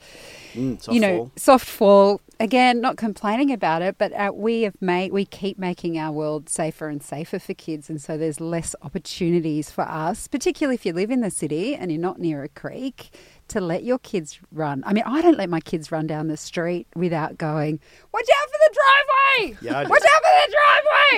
Mm, 0.54 0.82
soft 0.82 0.94
you 0.94 1.00
know, 1.00 1.18
fall. 1.18 1.32
soft 1.36 1.68
fall. 1.68 2.22
Again, 2.42 2.80
not 2.80 2.96
complaining 2.96 3.52
about 3.52 3.82
it, 3.82 3.98
but 3.98 4.14
uh, 4.14 4.32
we 4.34 4.62
have 4.62 4.82
made 4.82 5.12
we 5.12 5.26
keep 5.26 5.60
making 5.60 5.98
our 6.00 6.14
world 6.14 6.48
safer 6.48 6.88
and 6.88 7.04
safer 7.04 7.38
for 7.38 7.54
kids, 7.54 7.90
and 7.90 8.02
so 8.02 8.18
there's 8.18 8.40
less 8.40 8.74
opportunities 8.82 9.70
for 9.70 9.82
us, 9.82 10.30
particularly 10.30 10.76
if 10.76 10.86
you 10.86 10.94
live 10.94 11.12
in 11.12 11.20
the 11.20 11.32
city 11.32 11.76
and 11.76 11.92
you're 11.92 12.00
not 12.00 12.18
near 12.18 12.42
a 12.44 12.48
creek, 12.48 13.10
to 13.50 13.62
let 13.62 13.84
your 13.84 14.00
kids 14.00 14.40
run. 14.52 14.84
I 14.86 14.94
mean, 14.94 15.04
I 15.06 15.22
don't 15.22 15.38
let 15.38 15.50
my 15.50 15.60
kids 15.60 15.92
run 15.92 16.08
down 16.08 16.28
the 16.28 16.38
street 16.38 16.88
without 16.96 17.38
going, 17.38 17.80
"Watch 18.14 18.26
out 18.42 18.50
for 18.50 18.58
the 18.60 18.76
driveway! 18.80 19.58
Yeah, 19.62 19.80
I 19.80 19.84
do. 19.84 19.90
Watch 19.90 20.02
out 20.04 20.22
for 20.24 20.48
the 20.52 20.56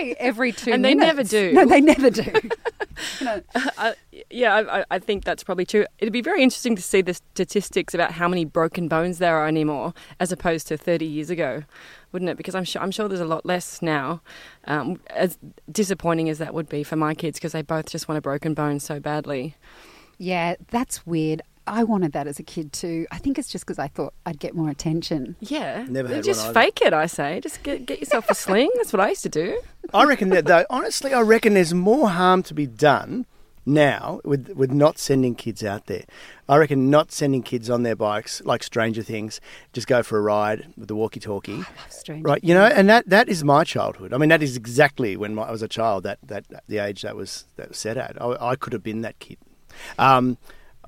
driveway!" 0.03 0.15
Every 0.19 0.51
two 0.51 0.71
And 0.71 0.83
they 0.85 0.93
never 0.95 1.23
do. 1.23 1.53
No, 1.53 1.65
they 1.65 1.81
never 1.81 2.09
do. 2.09 2.23
you 3.19 3.25
know, 3.25 3.41
I, 3.77 3.93
yeah, 4.29 4.55
I, 4.55 4.79
I- 4.81 4.85
I 4.91 4.99
think 4.99 5.23
that's 5.23 5.43
probably 5.43 5.65
true. 5.65 5.85
It'd 5.99 6.11
be 6.13 6.21
very 6.21 6.43
interesting 6.43 6.75
to 6.75 6.81
see 6.81 7.01
the 7.01 7.13
statistics 7.13 7.93
about 7.93 8.11
how 8.13 8.27
many 8.27 8.45
broken 8.45 8.87
bones 8.87 9.17
there 9.19 9.35
are 9.37 9.47
anymore, 9.47 9.93
as 10.19 10.31
opposed 10.31 10.67
to 10.67 10.77
30 10.77 11.05
years 11.05 11.29
ago, 11.29 11.63
wouldn't 12.11 12.29
it? 12.29 12.37
Because 12.37 12.55
I'm 12.55 12.63
sure 12.63 12.81
I'm 12.81 12.91
sure 12.91 13.07
there's 13.07 13.19
a 13.21 13.25
lot 13.25 13.45
less 13.45 13.81
now. 13.81 14.21
Um, 14.65 14.99
as 15.09 15.37
disappointing 15.71 16.29
as 16.29 16.37
that 16.39 16.53
would 16.53 16.69
be 16.69 16.83
for 16.83 16.95
my 16.95 17.13
kids, 17.13 17.39
because 17.39 17.51
they 17.53 17.61
both 17.61 17.89
just 17.89 18.07
want 18.07 18.17
a 18.17 18.21
broken 18.21 18.53
bone 18.53 18.79
so 18.79 18.99
badly. 18.99 19.55
yeah, 20.17 20.55
that's 20.69 21.05
weird. 21.07 21.41
I 21.67 21.83
wanted 21.83 22.13
that 22.13 22.27
as 22.27 22.39
a 22.39 22.43
kid 22.43 22.73
too. 22.73 23.07
I 23.11 23.17
think 23.17 23.37
it's 23.37 23.49
just 23.49 23.65
because 23.65 23.79
I 23.79 23.87
thought 23.87 24.13
I'd 24.25 24.39
get 24.39 24.55
more 24.55 24.69
attention. 24.69 25.35
Yeah, 25.39 25.85
Never 25.87 26.07
had 26.07 26.23
just 26.23 26.45
one 26.45 26.53
fake 26.53 26.81
it. 26.81 26.93
I 26.93 27.05
say, 27.05 27.39
just 27.39 27.63
get, 27.63 27.85
get 27.85 27.99
yourself 27.99 28.29
a 28.29 28.35
sling. 28.35 28.69
That's 28.75 28.91
what 28.91 28.99
I 28.99 29.09
used 29.09 29.23
to 29.23 29.29
do. 29.29 29.61
I 29.93 30.05
reckon 30.05 30.29
that 30.29 30.45
though. 30.45 30.65
Honestly, 30.69 31.13
I 31.13 31.21
reckon 31.21 31.53
there's 31.53 31.73
more 31.73 32.09
harm 32.09 32.43
to 32.43 32.53
be 32.53 32.67
done 32.67 33.25
now 33.63 34.19
with 34.25 34.49
with 34.55 34.71
not 34.71 34.97
sending 34.97 35.35
kids 35.35 35.63
out 35.63 35.85
there. 35.85 36.03
I 36.49 36.57
reckon 36.57 36.89
not 36.89 37.11
sending 37.11 37.43
kids 37.43 37.69
on 37.69 37.83
their 37.83 37.95
bikes 37.95 38.41
like 38.43 38.63
Stranger 38.63 39.03
Things. 39.03 39.39
Just 39.71 39.87
go 39.87 40.03
for 40.03 40.17
a 40.17 40.21
ride 40.21 40.73
with 40.75 40.87
the 40.87 40.95
walkie-talkie. 40.95 41.63
Strange. 41.87 42.25
Right, 42.25 42.43
you 42.43 42.53
know, 42.53 42.65
and 42.65 42.89
that, 42.89 43.07
that 43.07 43.29
is 43.29 43.41
my 43.41 43.63
childhood. 43.63 44.13
I 44.13 44.17
mean, 44.17 44.27
that 44.29 44.43
is 44.43 44.57
exactly 44.57 45.15
when 45.15 45.35
my, 45.35 45.43
I 45.43 45.51
was 45.51 45.61
a 45.61 45.69
child. 45.69 46.03
That, 46.03 46.19
that 46.23 46.45
the 46.67 46.79
age 46.79 47.03
that 47.03 47.15
was 47.15 47.45
that 47.55 47.69
was 47.69 47.77
set 47.77 47.97
at. 47.97 48.21
I, 48.21 48.35
I 48.49 48.55
could 48.55 48.73
have 48.73 48.83
been 48.83 49.01
that 49.01 49.19
kid. 49.19 49.37
Um, 49.97 50.37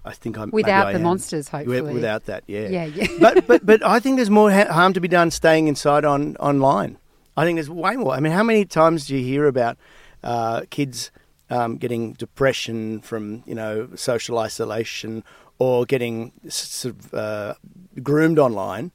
I 0.06 0.12
think 0.12 0.38
I'm 0.38 0.52
Without 0.52 0.88
the 0.92 0.96
am. 0.96 1.04
monsters, 1.04 1.48
hopefully. 1.48 1.94
Without 1.94 2.26
that, 2.26 2.44
yeah, 2.48 2.68
Yeah, 2.68 2.86
yeah. 2.86 3.08
but 3.20 3.48
but 3.48 3.66
but 3.66 3.86
I 3.86 4.00
think 4.00 4.18
there's 4.18 4.30
more 4.30 4.52
ha- 4.52 4.72
harm 4.72 4.94
to 4.94 5.00
be 5.00 5.08
done 5.08 5.32
staying 5.32 5.68
inside 5.68 6.04
on 6.06 6.36
online. 6.38 6.98
I 7.38 7.46
think 7.46 7.56
there's 7.56 7.70
way 7.70 7.96
more. 7.96 8.14
I 8.14 8.20
mean, 8.20 8.34
how 8.34 8.44
many 8.44 8.66
times 8.66 9.08
do 9.08 9.16
you 9.16 9.24
hear 9.24 9.48
about 9.48 9.78
uh, 10.24 10.62
kids 10.70 11.10
um, 11.50 11.78
getting 11.78 12.14
depression 12.14 13.00
from 13.02 13.44
you 13.46 13.56
know 13.56 13.90
social 13.96 14.38
isolation 14.40 15.24
or 15.58 15.86
getting 15.86 16.34
sort 16.50 16.96
of 16.96 17.14
uh, 17.14 17.54
groomed 18.02 18.40
online? 18.40 18.92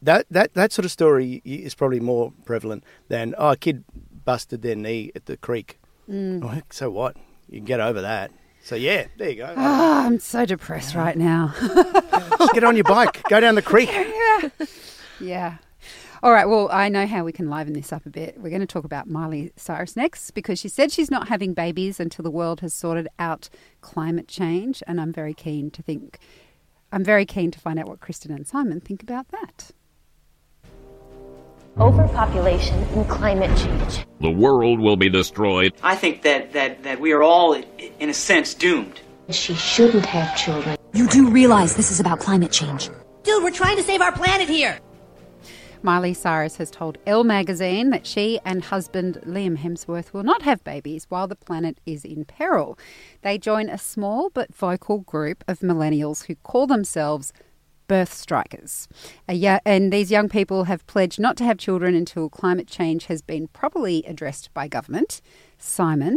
That 0.00 0.26
that 0.30 0.54
that 0.54 0.72
sort 0.72 0.84
of 0.84 0.90
story 0.92 1.42
is 1.44 1.74
probably 1.74 2.00
more 2.00 2.32
prevalent 2.44 2.84
than 3.08 3.34
oh, 3.36 3.50
a 3.50 3.56
kid 3.56 3.84
busted 4.24 4.62
their 4.62 4.76
knee 4.76 5.10
at 5.14 5.26
the 5.26 5.36
creek. 5.36 5.78
Mm. 6.08 6.44
Oh, 6.44 6.62
so 6.70 6.90
what? 6.90 7.16
You 7.48 7.58
can 7.58 7.64
get 7.64 7.80
over 7.80 8.00
that. 8.00 8.30
So 8.62 8.76
yeah, 8.76 9.06
there 9.16 9.30
you 9.30 9.36
go. 9.36 9.54
Oh, 9.56 10.06
I'm 10.06 10.20
so 10.20 10.46
depressed 10.46 10.94
right 10.94 11.16
now. 11.16 11.52
Just 12.38 12.54
get 12.54 12.64
on 12.64 12.76
your 12.76 12.84
bike, 12.84 13.22
go 13.28 13.40
down 13.40 13.54
the 13.56 13.62
creek. 13.62 13.90
Yeah. 15.20 15.58
All 16.24 16.32
right. 16.32 16.48
Well, 16.48 16.68
I 16.72 16.88
know 16.88 17.06
how 17.06 17.22
we 17.22 17.30
can 17.30 17.48
liven 17.48 17.74
this 17.74 17.92
up 17.92 18.06
a 18.06 18.10
bit. 18.10 18.38
We're 18.40 18.50
going 18.50 18.60
to 18.60 18.66
talk 18.66 18.84
about 18.84 19.08
Miley 19.08 19.52
Cyrus 19.56 19.96
next 19.96 20.32
because 20.32 20.58
she 20.58 20.68
said 20.68 20.90
she's 20.90 21.10
not 21.12 21.28
having 21.28 21.54
babies 21.54 22.00
until 22.00 22.24
the 22.24 22.30
world 22.30 22.60
has 22.60 22.74
sorted 22.74 23.06
out 23.20 23.48
climate 23.82 24.26
change, 24.26 24.82
and 24.86 25.00
I'm 25.00 25.12
very 25.12 25.32
keen 25.32 25.70
to 25.70 25.82
think. 25.82 26.18
I'm 26.90 27.04
very 27.04 27.24
keen 27.24 27.52
to 27.52 27.60
find 27.60 27.78
out 27.78 27.86
what 27.86 28.00
Kristen 28.00 28.32
and 28.32 28.46
Simon 28.46 28.80
think 28.80 29.02
about 29.02 29.28
that. 29.28 29.70
Overpopulation 31.78 32.78
and 32.94 33.08
climate 33.08 33.56
change. 33.56 34.04
The 34.20 34.30
world 34.30 34.78
will 34.78 34.96
be 34.96 35.08
destroyed. 35.08 35.72
I 35.82 35.96
think 35.96 36.22
that, 36.22 36.52
that, 36.52 36.82
that 36.82 37.00
we 37.00 37.12
are 37.12 37.22
all, 37.22 37.54
in 37.54 38.10
a 38.10 38.14
sense, 38.14 38.52
doomed. 38.52 39.00
She 39.30 39.54
shouldn't 39.54 40.04
have 40.04 40.36
children. 40.36 40.76
You 40.92 41.08
do 41.08 41.30
realize 41.30 41.74
this 41.74 41.90
is 41.90 41.98
about 41.98 42.20
climate 42.20 42.52
change. 42.52 42.90
Dude, 43.22 43.42
we're 43.42 43.50
trying 43.50 43.78
to 43.78 43.82
save 43.82 44.02
our 44.02 44.12
planet 44.12 44.48
here. 44.48 44.78
Miley 45.82 46.12
Cyrus 46.14 46.56
has 46.58 46.70
told 46.70 46.98
Elle 47.06 47.24
magazine 47.24 47.90
that 47.90 48.06
she 48.06 48.38
and 48.44 48.62
husband 48.62 49.20
Liam 49.26 49.56
Hemsworth 49.56 50.12
will 50.12 50.22
not 50.22 50.42
have 50.42 50.62
babies 50.62 51.06
while 51.08 51.26
the 51.26 51.34
planet 51.34 51.78
is 51.86 52.04
in 52.04 52.24
peril. 52.24 52.78
They 53.22 53.38
join 53.38 53.68
a 53.68 53.78
small 53.78 54.28
but 54.30 54.54
vocal 54.54 54.98
group 54.98 55.42
of 55.48 55.60
millennials 55.60 56.26
who 56.26 56.36
call 56.36 56.66
themselves 56.66 57.32
birth 57.92 58.14
strikers. 58.14 58.88
Yo- 59.28 59.58
and 59.66 59.92
these 59.92 60.10
young 60.10 60.30
people 60.30 60.64
have 60.64 60.86
pledged 60.86 61.20
not 61.20 61.36
to 61.36 61.44
have 61.44 61.58
children 61.58 61.94
until 61.94 62.30
climate 62.30 62.66
change 62.66 63.04
has 63.04 63.20
been 63.20 63.48
properly 63.48 64.02
addressed 64.06 64.48
by 64.54 64.66
government. 64.66 65.20
Simon, 65.58 66.16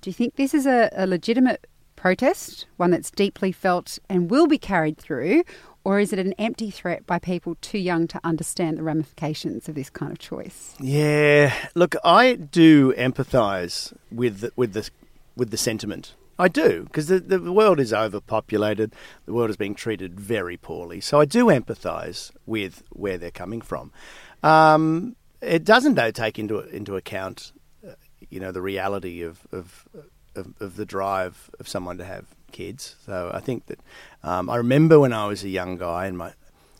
do 0.00 0.08
you 0.08 0.14
think 0.14 0.36
this 0.36 0.54
is 0.54 0.66
a, 0.66 0.88
a 0.92 1.04
legitimate 1.04 1.66
protest, 1.96 2.66
one 2.76 2.92
that's 2.92 3.10
deeply 3.10 3.50
felt 3.50 3.98
and 4.08 4.30
will 4.30 4.46
be 4.46 4.56
carried 4.56 4.98
through, 4.98 5.42
or 5.82 5.98
is 5.98 6.12
it 6.12 6.20
an 6.20 6.32
empty 6.34 6.70
threat 6.70 7.04
by 7.06 7.18
people 7.18 7.56
too 7.60 7.78
young 7.78 8.06
to 8.06 8.20
understand 8.22 8.78
the 8.78 8.84
ramifications 8.84 9.68
of 9.68 9.74
this 9.74 9.90
kind 9.90 10.12
of 10.12 10.20
choice? 10.20 10.76
Yeah, 10.78 11.52
look, 11.74 11.96
I 12.04 12.34
do 12.34 12.92
empathise 12.92 13.92
with 14.12 14.48
with 14.54 14.74
the 14.74 14.88
with 15.34 15.50
the 15.50 15.56
sentiment. 15.56 16.14
I 16.38 16.48
do 16.48 16.84
because 16.84 17.06
the 17.06 17.20
the 17.20 17.52
world 17.52 17.80
is 17.80 17.92
overpopulated. 17.92 18.94
The 19.24 19.32
world 19.32 19.50
is 19.50 19.56
being 19.56 19.74
treated 19.74 20.20
very 20.20 20.56
poorly. 20.56 21.00
So 21.00 21.20
I 21.20 21.24
do 21.24 21.46
empathise 21.46 22.30
with 22.44 22.82
where 22.90 23.18
they're 23.18 23.30
coming 23.30 23.60
from. 23.60 23.92
Um, 24.42 25.16
it 25.40 25.64
doesn't 25.64 25.94
though 25.94 26.10
take 26.10 26.38
into 26.38 26.60
into 26.60 26.96
account, 26.96 27.52
uh, 27.86 27.92
you 28.28 28.40
know, 28.40 28.52
the 28.52 28.62
reality 28.62 29.22
of, 29.22 29.46
of 29.52 29.88
of 30.34 30.54
of 30.60 30.76
the 30.76 30.84
drive 30.84 31.50
of 31.58 31.68
someone 31.68 31.98
to 31.98 32.04
have 32.04 32.26
kids. 32.52 32.96
So 33.04 33.30
I 33.32 33.40
think 33.40 33.66
that 33.66 33.80
um, 34.22 34.50
I 34.50 34.56
remember 34.56 35.00
when 35.00 35.12
I 35.12 35.26
was 35.26 35.42
a 35.44 35.48
young 35.48 35.76
guy 35.76 36.06
and 36.06 36.18
my 36.18 36.32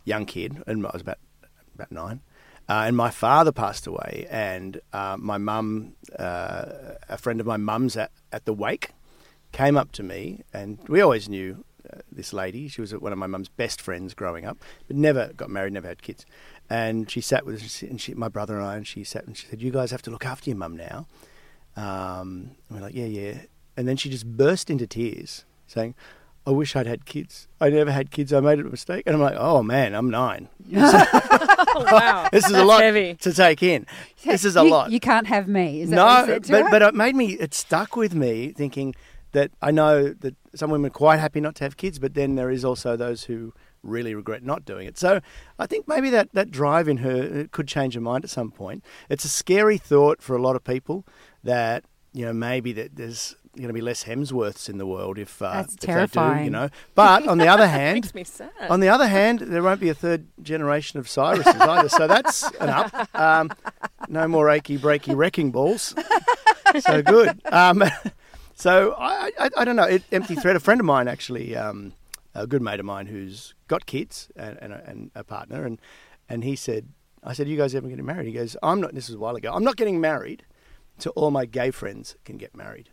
young 0.05 0.27
kid, 0.27 0.63
and 0.67 0.87
I 0.87 0.91
was 0.93 1.03
about 1.03 1.19
about 1.75 1.93
nine. 1.93 2.21
Uh, 2.69 2.83
and 2.87 2.97
my 2.97 3.11
father 3.11 3.53
passed 3.53 3.87
away, 3.87 4.27
and 4.29 4.81
uh, 4.93 5.17
my 5.17 5.39
mum, 5.39 5.95
uh, 6.19 6.65
a 7.09 7.17
friend 7.17 7.39
of 7.39 7.47
my 7.47 7.57
mum's 7.57 7.97
at, 7.97 8.11
at 8.33 8.45
the 8.45 8.53
wake, 8.53 8.91
came 9.57 9.79
up 9.79 9.91
to 9.93 10.03
me, 10.03 10.43
and 10.53 10.79
we 10.87 11.01
always 11.01 11.31
knew 11.31 11.65
uh, 11.91 12.01
this 12.13 12.35
lady. 12.35 12.69
She 12.69 12.83
was 12.83 12.95
one 12.95 13.11
of 13.11 13.19
my 13.19 13.27
mum's 13.27 13.49
best 13.49 13.81
friends 13.81 14.13
growing 14.13 14.45
up, 14.45 14.59
but 14.87 14.97
never 14.97 15.33
got 15.33 15.49
married, 15.49 15.73
never 15.73 15.89
had 15.89 16.03
kids. 16.03 16.27
And 16.69 17.11
she 17.11 17.23
sat 17.23 17.47
with 17.47 17.63
us, 17.63 17.81
and 17.81 17.99
she, 17.99 18.13
my 18.13 18.29
brother 18.29 18.59
and 18.59 18.67
I, 18.67 18.77
and 18.77 18.87
she 18.87 19.03
sat 19.03 19.25
and 19.27 19.35
she 19.35 19.47
said, 19.47 19.63
"You 19.63 19.71
guys 19.71 19.91
have 19.93 20.03
to 20.03 20.11
look 20.11 20.27
after 20.27 20.51
your 20.51 20.59
mum 20.59 20.77
now." 20.77 21.07
Um, 21.75 22.51
and 22.69 22.79
we're 22.79 22.81
like, 22.81 22.95
"Yeah, 22.95 23.07
yeah." 23.07 23.39
And 23.79 23.89
then 23.89 23.97
she 23.97 24.11
just 24.11 24.27
burst 24.27 24.69
into 24.69 24.87
tears, 24.87 25.47
saying, 25.67 25.95
I 26.47 26.51
wish 26.51 26.77
I'd 26.77 26.87
had 26.87 27.07
kids. 27.07 27.49
I 27.61 27.71
never 27.71 27.91
had 27.91 28.13
kids. 28.13 28.33
I 28.33 28.39
made 28.39 28.61
a 28.61 28.65
mistake. 28.65 29.03
And 29.07 29.17
I'm 29.17 29.21
like, 29.21 29.35
oh 29.37 29.65
man, 29.65 29.97
I'm 29.97 30.11
nine. 30.11 30.49
oh, 30.77 31.85
wow. 31.91 32.29
this 32.33 32.47
is 32.47 32.53
That's 32.53 32.63
a 32.63 32.65
lot 32.65 32.83
heavy. 32.83 33.17
to 33.17 33.33
take 33.33 33.65
in. 33.65 33.85
This 34.25 34.45
is 34.45 34.57
a 34.57 34.63
you, 34.63 34.71
lot. 34.71 34.93
You 34.93 35.01
can't 35.01 35.27
have 35.27 35.49
me. 35.49 35.83
Is 35.83 35.91
that 35.91 35.97
no, 35.97 36.05
what 36.05 36.21
you 36.21 36.35
said 36.35 36.45
to 36.45 36.53
but, 36.53 36.63
her? 36.63 36.71
but 36.71 36.83
it 36.83 36.95
made 36.95 37.17
me, 37.17 37.33
it 37.33 37.53
stuck 37.53 37.97
with 37.97 38.15
me 38.15 38.53
thinking 38.57 38.95
that 39.37 39.51
I 39.61 39.71
know 39.71 40.09
that 40.25 40.35
some 40.55 40.71
women 40.71 40.87
are 40.89 40.99
quite 41.05 41.19
happy 41.21 41.41
not 41.41 41.55
to 41.57 41.65
have 41.65 41.77
kids, 41.77 41.99
but 41.99 42.15
then 42.15 42.35
there 42.37 42.51
is 42.51 42.65
also 42.65 42.97
those 42.97 43.25
who 43.25 43.53
really 43.83 44.15
regret 44.15 44.43
not 44.43 44.65
doing 44.65 44.87
it. 44.87 44.97
So 44.99 45.21
I 45.59 45.67
think 45.67 45.87
maybe 45.87 46.09
that, 46.11 46.33
that 46.33 46.51
drive 46.51 46.89
in 46.89 46.97
her 46.99 47.19
uh, 47.41 47.45
could 47.53 47.69
change 47.69 47.95
her 47.95 48.01
mind 48.01 48.25
at 48.25 48.31
some 48.31 48.51
point. 48.51 48.83
It's 49.11 49.25
a 49.25 49.29
scary 49.29 49.79
thought 49.79 50.23
for 50.23 50.35
a 50.35 50.41
lot 50.43 50.57
of 50.57 50.65
people 50.65 51.05
that, 51.45 51.85
you 52.13 52.25
know, 52.25 52.33
maybe 52.33 52.73
that 52.73 52.97
there's 52.97 53.37
going 53.57 53.69
to 53.69 53.75
be 53.75 53.81
less 53.81 54.05
Hemsworths 54.05 54.69
in 54.69 54.79
the 54.79 54.87
world 54.87 55.19
if 55.19 55.41
uh, 55.43 55.53
That's 55.53 55.75
if 55.75 55.81
they 55.81 55.87
do, 55.87 55.93
terrifying. 55.93 56.45
you 56.47 56.51
know. 56.51 56.69
But 56.95 57.29
on 57.29 57.39
the 57.39 57.49
other 57.49 57.67
hand, 57.79 57.97
Makes 57.97 58.15
me 58.15 58.25
sad. 58.25 58.51
on 58.71 58.81
the 58.81 58.89
other 58.89 59.07
hand, 59.07 59.41
there 59.41 59.63
won't 59.63 59.81
be 59.81 59.89
a 59.91 59.95
third 59.95 60.27
generation 60.43 60.99
of 60.99 61.07
Cyruses 61.07 61.59
either, 61.61 61.89
so 61.89 62.07
that's 62.07 62.43
an 62.61 62.71
up. 62.71 63.15
Um, 63.15 63.51
no 64.09 64.27
more 64.29 64.49
achy 64.51 64.79
breaky 64.79 65.15
wrecking 65.17 65.51
balls. 65.53 65.95
So 66.81 67.03
good. 67.03 67.41
Um, 67.47 67.85
so 68.57 68.95
I, 68.99 69.31
I, 69.39 69.51
I 69.59 69.65
don't 69.65 69.77
know. 69.77 69.85
It, 69.85 70.03
empty 70.11 70.35
threat. 70.35 70.57
A 70.57 70.61
friend 70.61 70.81
of 70.81 70.85
mine 70.87 71.07
actually, 71.07 71.55
um, 71.55 71.93
a 72.35 72.47
good 72.49 72.61
mate 72.63 72.81
of 72.81 72.87
mine, 72.87 73.07
who's 73.07 73.55
got 73.69 73.87
kids 73.87 74.29
and, 74.35 74.59
and, 74.61 74.73
a, 74.73 74.83
and 74.91 75.11
a 75.15 75.23
partner, 75.23 75.65
and 75.65 75.79
and 76.29 76.43
he 76.43 76.57
said, 76.57 76.89
I 77.23 77.33
said, 77.33 77.47
"You 77.49 77.57
guys 77.57 77.75
ever 77.75 77.89
getting 77.89 78.05
married?" 78.05 78.27
He 78.27 78.33
goes, 78.33 78.57
"I'm 78.63 78.81
not." 78.81 78.95
This 78.95 79.09
was 79.09 79.15
a 79.15 79.19
while 79.21 79.37
ago. 79.37 79.53
I'm 79.55 79.63
not 79.65 79.77
getting 79.77 80.01
married 80.01 80.45
until 80.97 81.13
all 81.15 81.31
my 81.31 81.45
gay 81.45 81.71
friends 81.71 82.17
can 82.25 82.37
get 82.37 82.57
married. 82.57 82.89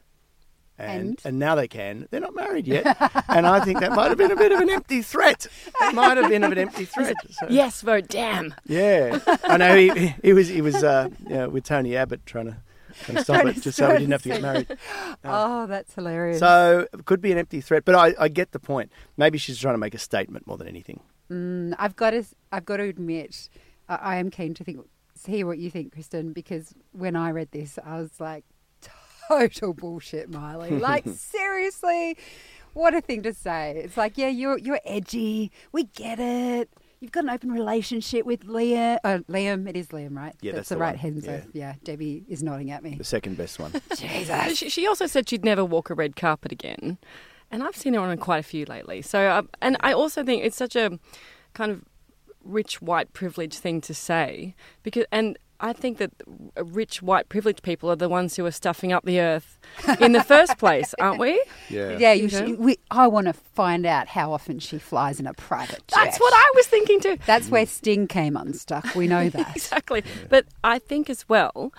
And, 0.75 1.22
and 1.24 1.38
now 1.38 1.53
they 1.53 1.67
can. 1.67 2.08
They're 2.10 2.20
not 2.20 2.34
married 2.34 2.65
yet, 2.67 2.98
and 3.29 3.46
I 3.46 3.60
think 3.63 3.79
that 3.79 3.91
might 3.91 4.10
have 4.10 4.17
been 4.17 4.32
a 4.32 4.36
bit 4.36 4.51
of 4.51 4.60
an 4.60 4.72
empty 4.72 5.03
threat. 5.03 5.46
It 5.82 5.93
might 5.93 6.17
have 6.17 6.29
been 6.29 6.43
of 6.43 6.51
an 6.51 6.58
empty 6.58 6.86
threat. 6.86 7.13
So- 7.29 7.46
Yes, 7.48 7.82
vote 7.84 8.08
damn. 8.08 8.55
yeah, 8.65 9.20
I 9.43 9.58
know 9.58 9.75
he, 9.77 9.89
he, 9.91 10.15
he 10.24 10.34
was 10.34 10.48
he 10.48 10.62
was 10.62 10.84
uh, 10.84 11.10
you 11.29 11.36
know, 11.36 11.50
with 11.50 11.63
Tony 11.63 11.96
Abbott 11.96 12.25
trying 12.25 12.48
to, 12.48 12.58
to 13.06 13.24
stop 13.24 13.46
it 13.46 13.62
just 13.62 13.78
so 13.78 13.88
we 13.88 14.00
didn't 14.00 14.12
have 14.12 14.24
to 14.24 14.30
get 14.30 14.42
married. 14.42 14.78
oh, 15.24 15.68
that's 15.68 15.94
hilarious. 15.94 16.40
So 16.40 16.88
it 16.94 17.06
could 17.06 17.22
be 17.22 17.32
an 17.32 17.38
empty 17.38 17.62
threat, 17.62 17.86
but 17.86 17.96
I, 17.96 18.14
I 18.20 18.28
get 18.28 18.52
the 18.52 18.60
point. 18.60 18.92
Maybe 19.18 19.38
she's 19.38 19.60
trying 19.60 19.74
to 19.76 19.80
make 19.80 19.94
a 19.94 20.00
statement 20.00 20.48
more 20.48 20.58
than 20.58 20.68
anything. 20.68 21.00
Mm, 21.32 21.76
I've 21.78 21.96
got 21.96 22.12
to, 22.12 22.24
I've 22.52 22.66
got 22.66 22.78
to 22.78 22.84
admit, 22.84 23.50
I, 23.90 23.96
I 23.96 24.16
am 24.18 24.30
keen 24.30 24.54
to 24.56 24.64
think, 24.64 24.80
hear 25.26 25.48
what 25.48 25.58
you 25.58 25.70
think, 25.70 25.94
Kristen, 25.94 26.34
because 26.34 26.74
when 26.92 27.16
I 27.16 27.32
read 27.32 27.52
this, 27.52 27.80
I 27.84 28.00
was 28.00 28.20
like, 28.20 28.46
total 29.28 29.74
bullshit, 29.74 30.30
Miley. 30.30 30.72
Like 30.84 31.08
seriously, 31.08 32.18
what 32.74 32.94
a 32.94 33.02
thing 33.02 33.24
to 33.24 33.34
say. 33.34 33.82
It's 33.84 33.96
like, 33.96 34.18
yeah, 34.18 34.28
you're 34.28 34.58
you're 34.58 34.82
edgy. 34.86 35.52
We 35.72 35.86
get 35.86 36.20
it. 36.20 36.70
You've 37.03 37.12
got 37.12 37.25
an 37.25 37.31
open 37.31 37.51
relationship 37.51 38.25
with 38.25 38.48
Liam. 38.48 38.98
Uh, 39.03 39.17
Liam, 39.29 39.67
it 39.67 39.75
is 39.75 39.89
Liam, 39.89 40.15
right? 40.15 40.33
Yeah, 40.39 40.53
that's 40.53 40.69
the, 40.69 40.75
the 40.75 40.79
right 40.79 40.95
one. 40.95 41.00
hand. 41.00 41.24
Yeah. 41.25 41.41
So, 41.41 41.48
yeah, 41.51 41.74
Debbie 41.83 42.24
is 42.29 42.41
nodding 42.41 42.72
at 42.72 42.81
me. 42.81 42.95
The 42.95 43.03
second 43.03 43.36
best 43.36 43.60
one. 43.60 43.74
Jesus. 43.98 44.57
She, 44.57 44.69
she 44.69 44.88
also 44.88 45.05
said 45.05 45.27
she'd 45.27 45.43
never 45.43 45.65
walk 45.65 45.89
a 45.89 45.95
red 45.95 46.15
carpet 46.15 46.53
again, 46.53 46.98
and 47.51 47.62
I've 47.62 47.75
seen 47.75 47.93
her 47.95 48.00
on 48.00 48.17
quite 48.19 48.38
a 48.38 48.43
few 48.43 48.63
lately. 48.67 49.01
So, 49.01 49.19
uh, 49.19 49.41
and 49.62 49.75
I 49.81 49.91
also 49.91 50.24
think 50.24 50.45
it's 50.45 50.55
such 50.55 50.77
a 50.77 50.98
kind 51.53 51.74
of 51.74 51.83
rich 52.41 52.81
white 52.81 53.12
privilege 53.12 53.57
thing 53.57 53.81
to 53.81 53.93
say 53.93 54.55
because, 54.81 55.03
and 55.12 55.38
I 55.63 55.72
think 55.72 55.98
that 56.00 56.12
rich 56.58 57.01
white 57.01 57.29
privileged 57.29 57.63
people 57.63 57.89
are 57.89 57.96
the 57.96 58.10
ones 58.10 58.36
who 58.36 58.46
are 58.46 58.51
stuffing 58.51 58.91
up 58.91 59.05
the 59.05 59.22
earth 59.22 59.62
in 60.01 60.12
the 60.12 60.22
first 60.22 60.58
place, 60.58 60.93
aren't 61.00 61.20
we? 61.20 61.41
Yeah. 61.70 61.98
Yeah, 61.98 62.12
you 62.12 62.24
You 62.24 62.29
should, 62.29 62.60
we, 62.60 62.79
I 62.91 63.08
want 63.08 63.27
to 63.27 63.34
find 63.34 63.86
out 63.86 64.10
how 64.10 64.34
often 64.34 64.60
she 64.60 64.77
flies 64.77 65.22
in 65.22 65.25
a 65.25 65.34
private 65.34 65.88
jet. 65.88 65.96
That's 65.96 66.20
what 66.20 66.34
I 66.34 66.51
was 66.55 66.67
thinking 66.67 67.00
too. 67.00 67.17
That's 67.25 67.48
where 67.48 67.65
Sting 67.65 68.08
came 68.08 68.36
unstuck. 68.36 68.93
We 68.93 69.08
know 69.08 69.29
that. 69.29 69.51
exactly. 69.55 70.03
But 70.27 70.48
I 70.65 70.79
think 70.79 71.10
as 71.10 71.29
well, 71.29 71.74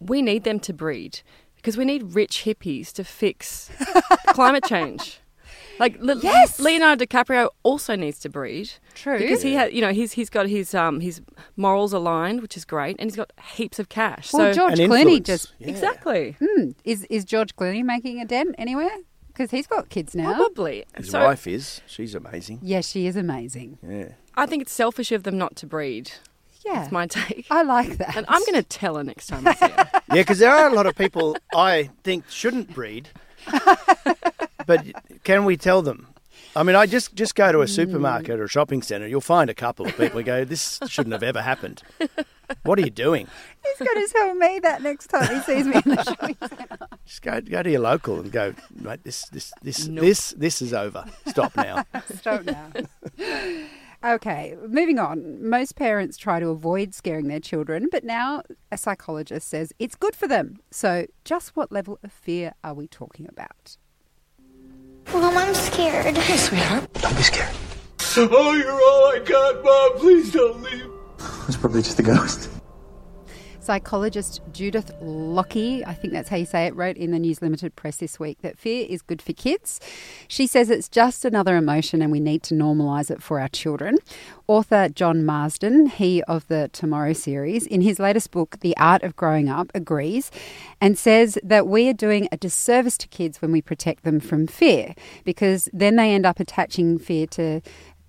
we 0.00 0.22
need 0.22 0.42
them 0.42 0.58
to 0.60 0.72
breed 0.72 1.20
because 1.54 1.76
we 1.76 1.84
need 1.84 2.16
rich 2.16 2.42
hippies 2.44 2.92
to 2.94 3.04
fix 3.04 3.70
climate 4.30 4.64
change. 4.64 5.19
Like 5.80 5.98
Yes! 6.22 6.60
Leonardo 6.60 7.04
DiCaprio 7.06 7.48
also 7.64 7.96
needs 7.96 8.18
to 8.20 8.28
breed. 8.28 8.70
True. 8.94 9.18
Because 9.18 9.42
he 9.42 9.54
had, 9.54 9.72
you 9.72 9.80
know, 9.80 9.92
he's 9.92 10.12
he's 10.12 10.30
got 10.30 10.46
his 10.46 10.74
um 10.74 11.00
his 11.00 11.20
morals 11.56 11.92
aligned, 11.92 12.42
which 12.42 12.56
is 12.56 12.64
great, 12.64 12.96
and 13.00 13.10
he's 13.10 13.16
got 13.16 13.32
heaps 13.54 13.78
of 13.78 13.88
cash. 13.88 14.32
Well, 14.32 14.52
so 14.52 14.60
George 14.60 14.78
An 14.78 14.90
Clooney 14.90 15.00
influence. 15.16 15.26
just 15.26 15.52
Yeah. 15.58 15.68
exactly, 15.68 16.36
Hmm. 16.38 16.70
Is 16.84 17.04
is 17.10 17.24
George 17.24 17.56
Clooney 17.56 17.82
making 17.82 18.20
a 18.20 18.24
dent 18.24 18.54
anywhere? 18.58 18.90
Because 19.28 19.50
he's 19.52 19.66
got 19.66 19.88
kids 19.88 20.14
now. 20.14 20.34
probably. 20.34 20.84
His 20.96 21.10
so 21.10 21.24
wife 21.24 21.46
is. 21.46 21.80
She's 21.86 22.14
amazing. 22.14 22.58
Yeah, 22.62 22.82
she 22.82 23.06
is 23.06 23.16
amazing. 23.16 23.78
Yeah. 23.82 24.08
I 24.34 24.44
think 24.46 24.60
it's 24.62 24.72
selfish 24.72 25.10
of 25.12 25.22
them 25.22 25.38
not 25.38 25.56
to 25.56 25.66
breed. 25.66 26.12
Yeah, 26.66 26.80
That's 26.80 26.92
my 26.92 27.06
take. 27.06 27.46
I 27.50 27.62
like 27.62 27.96
that. 27.96 28.16
and 28.18 28.26
I'm 28.28 28.42
going 28.42 28.52
to 28.54 28.62
tell 28.62 28.96
her 28.96 29.02
next 29.04 29.28
time 29.28 29.46
I 29.48 29.54
see 29.54 29.68
her. 29.78 29.88
Yeah, 30.08 30.14
because 30.22 30.40
there 30.40 30.50
are 30.50 30.68
a 30.68 30.74
lot 30.74 30.84
of 30.86 30.94
people 30.94 31.36
I 31.54 31.88
think 32.04 32.28
shouldn't 32.28 32.74
breed. 32.74 33.08
but 34.70 35.22
can 35.24 35.44
we 35.44 35.56
tell 35.56 35.82
them? 35.82 36.06
I 36.56 36.62
mean, 36.62 36.74
I 36.76 36.86
just 36.86 37.14
just 37.14 37.34
go 37.34 37.52
to 37.52 37.60
a 37.60 37.68
supermarket 37.68 38.38
or 38.40 38.44
a 38.44 38.48
shopping 38.48 38.82
centre. 38.82 39.06
You'll 39.06 39.20
find 39.20 39.48
a 39.50 39.54
couple 39.54 39.86
of 39.86 39.96
people 39.96 40.18
who 40.18 40.24
go, 40.24 40.44
"This 40.44 40.80
shouldn't 40.88 41.12
have 41.12 41.22
ever 41.22 41.42
happened." 41.42 41.82
What 42.64 42.78
are 42.78 42.82
you 42.82 42.90
doing? 42.90 43.28
He's 43.64 43.86
going 43.86 44.06
to 44.06 44.12
tell 44.12 44.34
me 44.34 44.58
that 44.60 44.82
next 44.82 45.06
time 45.06 45.32
he 45.32 45.40
sees 45.42 45.66
me 45.66 45.76
in 45.84 45.94
the 45.94 46.02
shopping 46.02 46.36
centre. 46.40 46.78
Just 47.06 47.22
go 47.22 47.40
go 47.40 47.62
to 47.62 47.70
your 47.70 47.80
local 47.80 48.18
and 48.18 48.32
go, 48.32 48.54
"Mate, 48.74 49.04
this 49.04 49.28
this 49.28 49.52
this 49.62 49.86
Nope. 49.86 50.04
this 50.04 50.30
this 50.36 50.62
is 50.62 50.72
over. 50.74 51.04
Stop 51.26 51.56
now." 51.56 51.84
Stop 52.16 52.44
now. 52.44 52.72
Okay, 54.02 54.56
moving 54.66 54.98
on. 54.98 55.46
Most 55.48 55.76
parents 55.76 56.16
try 56.16 56.40
to 56.40 56.48
avoid 56.48 56.94
scaring 56.94 57.28
their 57.28 57.38
children, 57.38 57.88
but 57.92 58.02
now 58.02 58.42
a 58.72 58.78
psychologist 58.78 59.46
says 59.46 59.72
it's 59.78 59.94
good 59.94 60.16
for 60.16 60.26
them. 60.26 60.58
So, 60.70 61.06
just 61.24 61.54
what 61.54 61.70
level 61.70 61.98
of 62.02 62.10
fear 62.10 62.54
are 62.64 62.72
we 62.74 62.88
talking 62.88 63.28
about? 63.28 63.76
Mom, 65.12 65.36
I'm 65.36 65.54
scared. 65.54 66.16
Hey, 66.16 66.36
sweetheart. 66.36 66.92
Don't 66.94 67.16
be 67.16 67.22
scared. 67.22 67.54
Oh, 68.16 68.52
you're 68.52 68.72
all 68.72 69.12
I 69.12 69.18
got, 69.24 69.64
Mom. 69.64 69.98
Please 69.98 70.32
don't 70.32 70.62
leave. 70.62 70.86
It's 71.48 71.56
probably 71.56 71.82
just 71.82 71.98
a 71.98 72.02
ghost. 72.02 72.48
Psychologist 73.70 74.40
Judith 74.50 74.90
Lockie, 75.00 75.84
I 75.84 75.94
think 75.94 76.12
that's 76.12 76.28
how 76.28 76.34
you 76.34 76.44
say 76.44 76.66
it, 76.66 76.74
wrote 76.74 76.96
in 76.96 77.12
the 77.12 77.20
News 77.20 77.40
Limited 77.40 77.76
press 77.76 77.98
this 77.98 78.18
week 78.18 78.38
that 78.42 78.58
fear 78.58 78.84
is 78.90 79.00
good 79.00 79.22
for 79.22 79.32
kids. 79.32 79.78
She 80.26 80.48
says 80.48 80.70
it's 80.70 80.88
just 80.88 81.24
another 81.24 81.56
emotion 81.56 82.02
and 82.02 82.10
we 82.10 82.18
need 82.18 82.42
to 82.42 82.54
normalise 82.56 83.12
it 83.12 83.22
for 83.22 83.38
our 83.38 83.46
children. 83.46 83.98
Author 84.48 84.88
John 84.88 85.24
Marsden, 85.24 85.86
he 85.86 86.20
of 86.24 86.48
the 86.48 86.68
Tomorrow 86.72 87.12
series, 87.12 87.64
in 87.64 87.80
his 87.80 88.00
latest 88.00 88.32
book, 88.32 88.58
The 88.58 88.76
Art 88.76 89.04
of 89.04 89.14
Growing 89.14 89.48
Up, 89.48 89.70
agrees 89.72 90.32
and 90.80 90.98
says 90.98 91.38
that 91.44 91.68
we 91.68 91.88
are 91.88 91.94
doing 91.94 92.26
a 92.32 92.36
disservice 92.36 92.98
to 92.98 93.06
kids 93.06 93.40
when 93.40 93.52
we 93.52 93.62
protect 93.62 94.02
them 94.02 94.18
from 94.18 94.48
fear 94.48 94.96
because 95.22 95.68
then 95.72 95.94
they 95.94 96.12
end 96.12 96.26
up 96.26 96.40
attaching 96.40 96.98
fear 96.98 97.28
to 97.28 97.60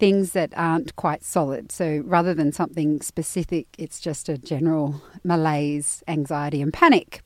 things 0.02 0.32
that 0.32 0.52
aren't 0.58 0.96
quite 0.96 1.24
solid. 1.24 1.72
So 1.72 2.02
rather 2.06 2.34
than 2.34 2.52
something 2.52 3.02
specific, 3.02 3.68
it's 3.78 4.00
just 4.00 4.30
a 4.30 4.36
general 4.36 5.00
malaise, 5.24 6.02
anxiety, 6.08 6.60
and 6.60 6.74
panic. 6.74 7.22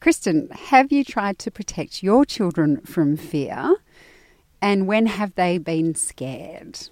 Kristen, 0.00 0.48
have 0.52 0.90
you 0.90 1.04
tried 1.04 1.38
to 1.40 1.50
protect 1.50 2.02
your 2.02 2.24
children 2.24 2.80
from 2.80 3.18
fear? 3.18 3.76
And 4.62 4.86
when 4.86 5.04
have 5.04 5.34
they 5.34 5.58
been 5.58 5.94
scared? 5.94 6.88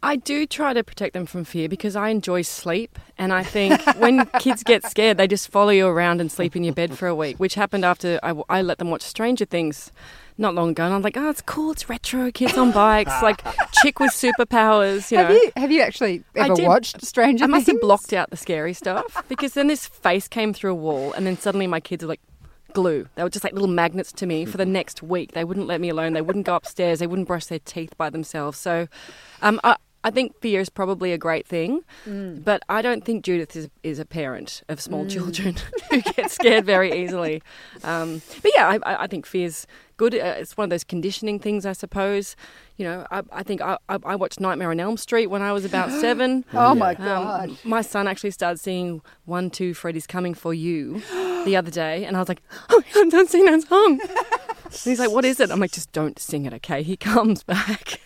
I 0.00 0.14
do 0.14 0.46
try 0.46 0.74
to 0.74 0.84
protect 0.84 1.12
them 1.12 1.26
from 1.26 1.42
fear 1.42 1.68
because 1.68 1.96
I 1.96 2.10
enjoy 2.10 2.42
sleep. 2.42 3.00
And 3.18 3.32
I 3.32 3.42
think 3.42 3.82
when 3.96 4.26
kids 4.38 4.62
get 4.62 4.84
scared, 4.84 5.16
they 5.16 5.26
just 5.26 5.50
follow 5.50 5.70
you 5.70 5.88
around 5.88 6.20
and 6.20 6.30
sleep 6.30 6.54
in 6.54 6.62
your 6.62 6.72
bed 6.72 6.96
for 6.96 7.08
a 7.08 7.16
week, 7.16 7.38
which 7.38 7.56
happened 7.56 7.84
after 7.84 8.20
I, 8.22 8.40
I 8.48 8.62
let 8.62 8.78
them 8.78 8.90
watch 8.90 9.02
Stranger 9.02 9.44
Things 9.44 9.90
not 10.38 10.54
long 10.54 10.70
ago. 10.70 10.84
And 10.84 10.94
I'm 10.94 11.02
like, 11.02 11.16
oh, 11.16 11.28
it's 11.28 11.42
cool. 11.42 11.72
It's 11.72 11.88
retro. 11.88 12.30
Kids 12.30 12.56
on 12.56 12.70
bikes, 12.72 13.12
like 13.22 13.42
chick 13.82 14.00
with 14.00 14.12
superpowers. 14.12 15.10
You 15.10 15.18
have 15.18 15.28
know. 15.28 15.34
you 15.34 15.52
have 15.56 15.70
you 15.70 15.82
actually 15.82 16.22
ever 16.36 16.54
did. 16.54 16.66
watched 16.66 17.04
Stranger 17.04 17.44
I 17.44 17.46
must 17.48 17.66
Things? 17.66 17.76
have 17.76 17.80
blocked 17.82 18.12
out 18.12 18.30
the 18.30 18.36
scary 18.36 18.72
stuff 18.72 19.24
because 19.28 19.54
then 19.54 19.66
this 19.66 19.86
face 19.86 20.28
came 20.28 20.52
through 20.52 20.72
a 20.72 20.76
wall, 20.76 21.12
and 21.12 21.26
then 21.26 21.36
suddenly 21.36 21.66
my 21.66 21.80
kids 21.80 22.04
are 22.04 22.08
like 22.08 22.20
glue. 22.72 23.08
They 23.14 23.22
were 23.22 23.30
just 23.30 23.44
like 23.44 23.52
little 23.52 23.68
magnets 23.68 24.12
to 24.12 24.26
me 24.26 24.44
for 24.44 24.56
the 24.56 24.66
next 24.66 25.02
week. 25.02 25.32
They 25.32 25.44
wouldn't 25.44 25.66
let 25.66 25.80
me 25.80 25.88
alone. 25.88 26.12
They 26.12 26.22
wouldn't 26.22 26.46
go 26.46 26.54
upstairs. 26.54 27.00
They 27.00 27.06
wouldn't 27.06 27.28
brush 27.28 27.46
their 27.46 27.58
teeth 27.60 27.96
by 27.96 28.10
themselves. 28.10 28.58
So, 28.58 28.88
um, 29.42 29.60
I, 29.64 29.76
I 30.08 30.10
think 30.10 30.40
fear 30.40 30.60
is 30.60 30.70
probably 30.70 31.12
a 31.12 31.18
great 31.18 31.46
thing, 31.46 31.82
Mm. 32.06 32.42
but 32.44 32.62
I 32.68 32.80
don't 32.82 33.04
think 33.04 33.24
Judith 33.24 33.54
is, 33.54 33.68
is 33.82 33.98
a 33.98 34.04
parent 34.04 34.62
of 34.68 34.80
small 34.80 35.04
children 35.06 35.56
who 35.90 36.00
get 36.00 36.30
scared 36.30 36.64
very 36.64 36.90
easily. 37.02 37.42
Um, 37.84 38.22
but 38.42 38.50
yeah, 38.54 38.66
I, 38.68 39.04
I 39.04 39.06
think 39.06 39.26
fear's 39.26 39.66
good. 39.98 40.14
Uh, 40.14 40.36
it's 40.40 40.56
one 40.56 40.64
of 40.64 40.70
those 40.70 40.84
conditioning 40.84 41.38
things, 41.38 41.66
I 41.66 41.72
suppose. 41.74 42.36
You 42.78 42.84
know, 42.86 43.06
I, 43.10 43.22
I 43.32 43.42
think 43.42 43.60
I, 43.60 43.76
I, 43.88 43.98
I 44.04 44.14
watched 44.16 44.40
Nightmare 44.40 44.70
on 44.70 44.80
Elm 44.80 44.96
Street 44.96 45.26
when 45.26 45.42
I 45.42 45.52
was 45.52 45.64
about 45.64 45.90
seven. 46.00 46.44
Oh 46.54 46.74
my 46.74 46.94
Um, 46.94 47.04
God. 47.04 47.58
my 47.64 47.82
son 47.82 48.08
actually 48.08 48.30
started 48.30 48.58
seeing 48.58 49.02
One, 49.26 49.50
Two, 49.50 49.74
Freddy's 49.74 50.06
Coming 50.06 50.34
for 50.34 50.54
You 50.54 51.00
the 51.44 51.54
other 51.56 51.70
day, 51.70 52.04
and 52.06 52.16
I 52.16 52.20
was 52.20 52.28
like, 52.28 52.40
oh, 52.70 52.82
my 52.82 53.02
God, 53.02 53.10
don't 53.10 53.28
sing 53.30 53.44
that 53.46 53.62
song. 53.62 54.00
and 54.00 54.72
he's 54.84 54.98
like, 55.00 55.10
what 55.10 55.24
is 55.24 55.40
it? 55.40 55.50
I'm 55.50 55.60
like, 55.60 55.72
just 55.72 55.92
don't 55.92 56.18
sing 56.18 56.46
it, 56.46 56.54
okay? 56.54 56.82
He 56.82 56.96
comes 56.96 57.42
back. 57.42 58.00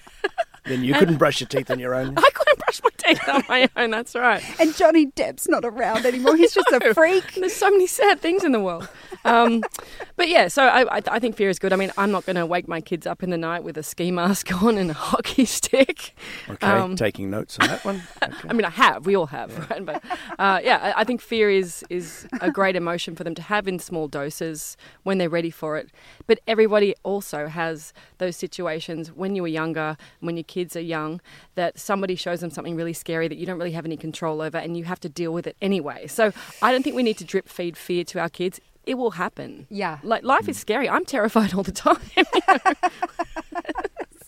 Then 0.65 0.85
you 0.85 0.95
couldn't 0.95 1.17
brush 1.17 1.41
your 1.41 1.49
teeth 1.49 1.71
on 1.71 1.79
your 1.79 1.95
own. 1.95 2.15
I 2.17 2.31
couldn't 2.35 2.59
brush 2.59 2.81
my 2.85 2.91
teeth 2.97 3.29
on 3.29 3.43
my 3.49 3.69
own, 3.77 3.91
that's 3.91 4.15
right. 4.15 4.43
And 4.61 4.75
Johnny 4.77 5.07
Depp's 5.07 5.49
not 5.49 5.65
around 5.65 6.07
anymore. 6.07 6.37
He's 6.37 6.55
just 6.55 6.71
a 6.71 6.95
freak. 6.95 7.35
There's 7.35 7.53
so 7.55 7.71
many 7.71 7.87
sad 7.87 8.21
things 8.21 8.45
in 8.45 8.53
the 8.53 8.61
world. 8.61 8.89
Um, 9.25 9.63
but 10.17 10.29
yeah, 10.29 10.49
so 10.49 10.65
I, 10.65 10.99
I, 10.99 11.03
I 11.09 11.19
think 11.19 11.37
fear 11.37 11.49
is 11.51 11.59
good. 11.59 11.73
I 11.73 11.77
mean, 11.77 11.91
I'm 11.99 12.11
not 12.13 12.27
going 12.27 12.37
to 12.37 12.47
wake 12.47 12.69
my 12.69 12.81
kids 12.81 13.07
up 13.07 13.23
in 13.23 13.31
the 13.31 13.37
night 13.39 13.65
with 13.65 13.77
a 13.77 13.83
ski 13.83 14.11
mask 14.13 14.53
on 14.63 14.79
and 14.79 14.91
a 14.91 14.95
hockey 14.95 15.45
stick. 15.45 16.15
Okay, 16.49 16.67
Um, 16.67 16.95
taking 16.97 17.29
notes 17.31 17.59
on 17.59 17.67
that 17.67 17.85
one. 17.85 18.03
I 18.21 18.53
mean, 18.53 18.65
I 18.65 18.71
have. 18.71 19.05
We 19.05 19.17
all 19.17 19.27
have, 19.27 19.69
right? 19.71 19.85
But 19.85 20.03
uh, 20.39 20.61
yeah, 20.63 20.93
I, 20.97 21.01
I 21.01 21.05
think 21.05 21.21
fear 21.21 21.51
is 21.51 21.85
is 21.91 22.29
a 22.41 22.51
great 22.51 22.77
emotion 22.77 23.17
for 23.17 23.25
them 23.25 23.35
to 23.35 23.43
have 23.43 23.67
in 23.67 23.79
small 23.81 24.07
doses 24.07 24.77
when 25.03 25.19
they're 25.19 25.29
ready 25.29 25.51
for 25.51 25.77
it. 25.77 25.91
But 26.27 26.39
everybody 26.47 26.95
also 27.03 27.49
has 27.49 27.93
those 28.19 28.37
situations 28.37 29.11
when 29.13 29.35
you 29.35 29.43
were 29.43 29.49
younger, 29.49 29.97
when 30.21 30.37
your 30.37 30.45
kids 30.53 30.77
are 30.77 30.81
young, 30.97 31.21
that 31.55 31.79
somebody 31.79 32.15
shows 32.15 32.41
them 32.41 32.51
something 32.51 32.77
really 32.77 32.93
scary 32.93 33.27
that 33.27 33.39
you 33.39 33.47
don't 33.47 33.59
really 33.59 33.73
have 33.73 33.87
any 33.87 33.97
control 33.97 34.43
over, 34.43 34.59
and 34.59 34.77
you 34.77 34.85
have 34.85 35.01
to 35.01 35.09
deal 35.09 35.33
with 35.33 35.47
it 35.47 35.57
anyway. 35.63 36.07
So 36.07 36.33
I 36.61 36.71
don't 36.71 36.83
think 36.83 36.95
we 36.95 37.03
need 37.03 37.19
to 37.19 37.25
drip 37.25 37.49
feed 37.49 37.77
fear 37.77 38.05
to 38.05 38.21
our 38.21 38.29
kids. 38.29 38.61
It 38.85 38.95
will 38.95 39.13
happen. 39.13 39.67
Yeah. 39.71 39.99
Like 40.03 40.25
life 40.25 40.49
is 40.49 40.59
scary. 40.59 40.89
I'm 40.89 41.07
terrified 41.07 41.55
all 41.55 41.63
the 41.63 41.73
time. 41.73 42.01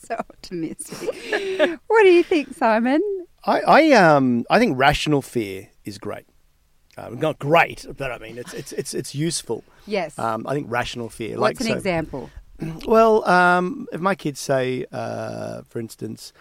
so 0.06 0.14
optimistic. 0.14 1.10
what 1.88 2.02
do 2.02 2.08
you 2.08 2.22
think, 2.22 2.54
Simon? 2.54 3.02
I, 3.44 3.60
I 3.60 3.92
um 3.92 4.44
I 4.48 4.58
think 4.58 4.78
rational 4.78 5.22
fear 5.22 5.68
is 5.84 5.98
great. 5.98 6.26
Uh, 6.96 7.08
not 7.10 7.38
great, 7.38 7.84
but 7.96 8.12
I 8.12 8.18
mean 8.18 8.38
it's 8.38 8.54
it's 8.54 8.72
it's 8.72 8.94
it's 8.94 9.14
useful. 9.14 9.64
Yes. 9.86 10.18
Um, 10.18 10.46
I 10.46 10.54
think 10.54 10.70
rational 10.70 11.08
fear. 11.08 11.38
What's 11.38 11.60
like 11.60 11.60
an 11.60 11.72
so- 11.72 11.76
example? 11.76 12.30
Well, 12.86 13.28
um, 13.28 13.86
if 13.92 14.00
my 14.00 14.14
kids 14.14 14.40
say, 14.40 14.86
uh, 14.92 15.62
for 15.68 15.78
instance, 15.78 16.32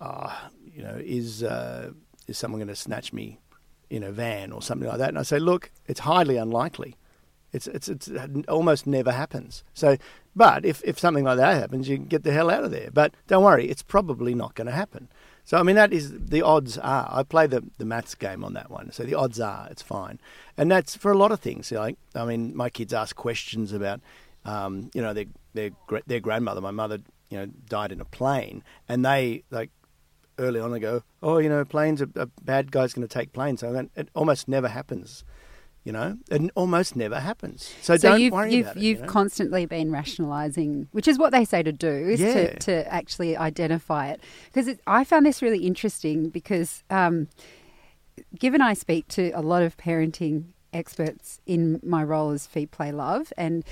uh, 0.00 0.34
you 0.74 0.82
know, 0.82 0.96
is 1.02 1.42
uh, 1.42 1.90
is 2.26 2.38
someone 2.38 2.58
going 2.58 2.68
to 2.68 2.76
snatch 2.76 3.12
me 3.12 3.40
in 3.90 4.02
a 4.02 4.12
van 4.12 4.52
or 4.52 4.62
something 4.62 4.88
like 4.88 4.98
that, 4.98 5.08
and 5.08 5.18
I 5.18 5.22
say, 5.22 5.38
look, 5.38 5.70
it's 5.86 6.00
highly 6.00 6.36
unlikely. 6.36 6.96
It's 7.52 7.66
it's 7.66 7.88
it's 7.88 8.08
it 8.08 8.48
almost 8.48 8.86
never 8.86 9.10
happens. 9.10 9.64
So, 9.72 9.96
but 10.36 10.64
if 10.64 10.82
if 10.84 10.98
something 10.98 11.24
like 11.24 11.38
that 11.38 11.56
happens, 11.56 11.88
you 11.88 11.96
get 11.96 12.22
the 12.22 12.32
hell 12.32 12.50
out 12.50 12.64
of 12.64 12.70
there. 12.70 12.90
But 12.92 13.14
don't 13.26 13.42
worry, 13.42 13.68
it's 13.68 13.82
probably 13.82 14.34
not 14.34 14.54
going 14.54 14.66
to 14.66 14.72
happen. 14.72 15.08
So 15.44 15.56
I 15.56 15.62
mean, 15.62 15.76
that 15.76 15.92
is 15.92 16.12
the 16.12 16.42
odds 16.42 16.76
are. 16.76 17.08
I 17.10 17.22
play 17.22 17.46
the 17.46 17.64
the 17.78 17.86
maths 17.86 18.14
game 18.14 18.44
on 18.44 18.52
that 18.52 18.70
one. 18.70 18.92
So 18.92 19.02
the 19.02 19.14
odds 19.14 19.40
are 19.40 19.66
it's 19.70 19.80
fine, 19.80 20.20
and 20.58 20.70
that's 20.70 20.94
for 20.94 21.10
a 21.10 21.16
lot 21.16 21.32
of 21.32 21.40
things. 21.40 21.72
Like 21.72 21.96
I 22.14 22.26
mean, 22.26 22.54
my 22.54 22.68
kids 22.68 22.92
ask 22.92 23.16
questions 23.16 23.72
about, 23.72 24.00
um, 24.48 24.90
you 24.94 25.02
know, 25.02 25.12
their 25.12 25.26
their 25.54 25.70
their 26.06 26.20
grandmother. 26.20 26.60
My 26.60 26.70
mother, 26.70 26.98
you 27.30 27.38
know, 27.38 27.46
died 27.68 27.92
in 27.92 28.00
a 28.00 28.04
plane, 28.04 28.62
and 28.88 29.04
they 29.04 29.44
like 29.50 29.70
early 30.38 30.60
on 30.60 30.70
they 30.70 30.78
go, 30.78 31.02
oh, 31.22 31.38
you 31.38 31.48
know, 31.48 31.64
planes, 31.64 32.00
a, 32.00 32.08
a 32.14 32.26
bad 32.42 32.70
guy's 32.70 32.94
going 32.94 33.06
to 33.06 33.12
take 33.12 33.32
planes. 33.32 33.60
So 33.60 33.88
it 33.96 34.08
almost 34.14 34.48
never 34.48 34.68
happens. 34.68 35.24
You 35.84 35.92
know, 35.92 36.18
it 36.30 36.50
almost 36.54 36.96
never 36.96 37.18
happens. 37.18 37.72
So, 37.80 37.96
don't 37.96 38.20
you've, 38.20 38.32
worry 38.32 38.52
you've, 38.52 38.66
about 38.66 38.76
it. 38.76 38.82
You've 38.82 38.98
you 38.98 39.04
know? 39.04 39.10
constantly 39.10 39.64
been 39.64 39.90
rationalising, 39.90 40.88
which 40.92 41.08
is 41.08 41.18
what 41.18 41.32
they 41.32 41.46
say 41.46 41.62
to 41.62 41.72
do, 41.72 41.88
is 41.88 42.20
Yeah. 42.20 42.34
to, 42.34 42.54
to 42.56 42.92
actually 42.92 43.36
identify 43.38 44.08
it. 44.08 44.20
Because 44.52 44.76
I 44.86 45.04
found 45.04 45.24
this 45.24 45.40
really 45.40 45.64
interesting 45.66 46.28
because 46.28 46.82
um, 46.90 47.28
given 48.38 48.60
I 48.60 48.74
speak 48.74 49.08
to 49.08 49.30
a 49.30 49.40
lot 49.40 49.62
of 49.62 49.78
parenting 49.78 50.48
experts 50.74 51.40
in 51.46 51.80
my 51.82 52.04
role 52.04 52.30
as 52.32 52.46
Feed 52.46 52.70
Play 52.70 52.92
Love, 52.92 53.32
and 53.38 53.64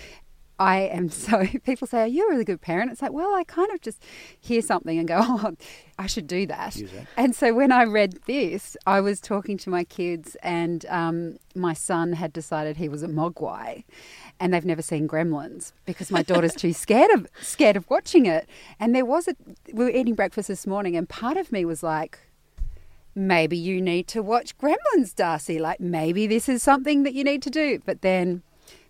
I 0.59 0.79
am 0.81 1.11
so 1.11 1.47
people 1.65 1.87
say, 1.87 2.01
Are 2.01 2.07
you 2.07 2.27
a 2.27 2.31
really 2.31 2.45
good 2.45 2.61
parent? 2.61 2.91
It's 2.91 3.03
like, 3.03 3.13
well, 3.13 3.35
I 3.35 3.45
kind 3.45 3.71
of 3.73 3.81
just 3.81 4.03
hear 4.41 4.63
something 4.63 4.99
and 4.99 5.07
go, 5.07 5.19
Oh, 5.23 5.55
I 5.99 6.07
should 6.07 6.27
do 6.27 6.47
that. 6.47 6.77
And 7.17 7.35
so 7.35 7.55
when 7.55 7.73
I 7.73 7.85
read 7.85 8.21
this, 8.27 8.77
I 8.87 9.01
was 9.01 9.21
talking 9.21 9.57
to 9.59 9.71
my 9.71 9.85
kids, 9.85 10.37
and 10.43 10.85
um, 10.87 11.39
my 11.55 11.73
son 11.73 12.15
had 12.15 12.33
decided 12.33 12.77
he 12.77 12.89
was 12.89 13.03
a 13.03 13.09
mogwai, 13.09 13.85
and 14.39 14.53
they've 14.53 14.65
never 14.65 14.83
seen 14.83 15.09
Gremlins 15.09 15.73
because 15.85 16.11
my 16.11 16.23
daughter's 16.23 16.55
too 16.55 16.73
scared 16.85 17.11
of 17.13 17.27
scared 17.41 17.77
of 17.77 17.89
watching 17.91 18.27
it. 18.27 18.49
And 18.79 18.95
there 18.95 19.07
was 19.07 19.29
a 19.29 19.37
we 19.73 19.85
were 19.85 19.91
eating 19.91 20.15
breakfast 20.15 20.49
this 20.49 20.67
morning, 20.67 20.97
and 20.97 21.09
part 21.09 21.37
of 21.37 21.53
me 21.53 21.65
was 21.65 21.83
like, 21.83 22.19
maybe 23.15 23.57
you 23.57 23.81
need 23.81 24.07
to 24.09 24.23
watch 24.23 24.57
Gremlins, 24.59 25.15
Darcy. 25.15 25.59
Like 25.59 25.81
maybe 25.81 26.27
this 26.27 26.49
is 26.49 26.63
something 26.63 27.03
that 27.03 27.15
you 27.15 27.25
need 27.25 27.43
to 27.43 27.51
do. 27.51 27.81
But 27.85 28.03
then 28.03 28.43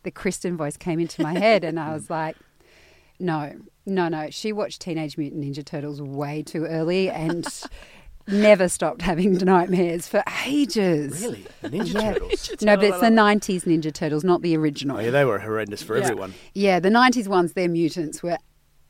the 0.06 0.10
Kristen 0.12 0.56
voice 0.56 0.76
came 0.76 1.00
into 1.00 1.20
my 1.20 1.36
head, 1.38 1.64
and 1.64 1.78
I 1.80 1.92
was 1.92 2.08
like, 2.08 2.36
no, 3.18 3.52
no, 3.84 4.08
no. 4.08 4.28
She 4.30 4.52
watched 4.52 4.80
Teenage 4.80 5.18
Mutant 5.18 5.42
Ninja 5.44 5.64
Turtles 5.64 6.00
way 6.00 6.42
too 6.44 6.64
early 6.64 7.10
and 7.10 7.44
never 8.28 8.68
stopped 8.68 9.02
having 9.02 9.32
nightmares 9.34 10.06
for 10.06 10.22
ages. 10.46 11.20
Really? 11.22 11.44
The 11.60 11.70
Ninja 11.70 11.94
Yeah. 11.94 12.12
Turtles? 12.12 12.50
No, 12.62 12.76
but 12.76 12.84
it's 12.84 13.00
the 13.00 13.06
90s 13.06 13.64
Ninja 13.64 13.92
Turtles, 13.92 14.22
not 14.22 14.42
the 14.42 14.56
original. 14.56 14.98
Oh, 14.98 15.00
yeah, 15.00 15.10
they 15.10 15.24
were 15.24 15.40
horrendous 15.40 15.82
for 15.82 15.96
Yeah. 15.98 16.04
everyone. 16.04 16.34
Yeah, 16.54 16.78
the 16.78 16.90
90s 16.90 17.26
ones, 17.26 17.54
their 17.54 17.68
mutants 17.68 18.22
were 18.22 18.38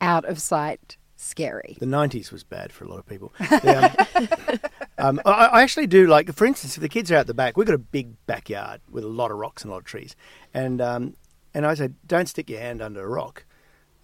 out 0.01 0.25
of 0.25 0.39
sight 0.39 0.97
scary. 1.15 1.77
The 1.79 1.87
'90s 1.87 2.31
was 2.31 2.43
bad 2.43 2.71
for 2.71 2.85
a 2.85 2.87
lot 2.89 2.99
of 2.99 3.07
people. 3.07 3.33
The, 3.39 4.59
um, 4.59 4.59
um, 4.97 5.21
I, 5.25 5.31
I 5.31 5.61
actually 5.61 5.87
do 5.87 6.07
like, 6.07 6.33
for 6.33 6.45
instance, 6.45 6.75
if 6.75 6.81
the 6.81 6.89
kids 6.89 7.11
are 7.11 7.17
out 7.17 7.27
the 7.27 7.33
back, 7.33 7.57
we've 7.57 7.67
got 7.67 7.73
a 7.73 7.79
big 7.79 8.13
backyard 8.25 8.81
with 8.89 9.03
a 9.03 9.07
lot 9.07 9.31
of 9.31 9.37
rocks 9.37 9.63
and 9.63 9.69
a 9.69 9.73
lot 9.73 9.79
of 9.79 9.85
trees, 9.85 10.15
and 10.53 10.81
um, 10.81 11.15
and 11.53 11.65
I 11.65 11.73
say, 11.75 11.89
don't 12.05 12.27
stick 12.27 12.49
your 12.49 12.59
hand 12.59 12.81
under 12.81 13.03
a 13.03 13.07
rock. 13.07 13.45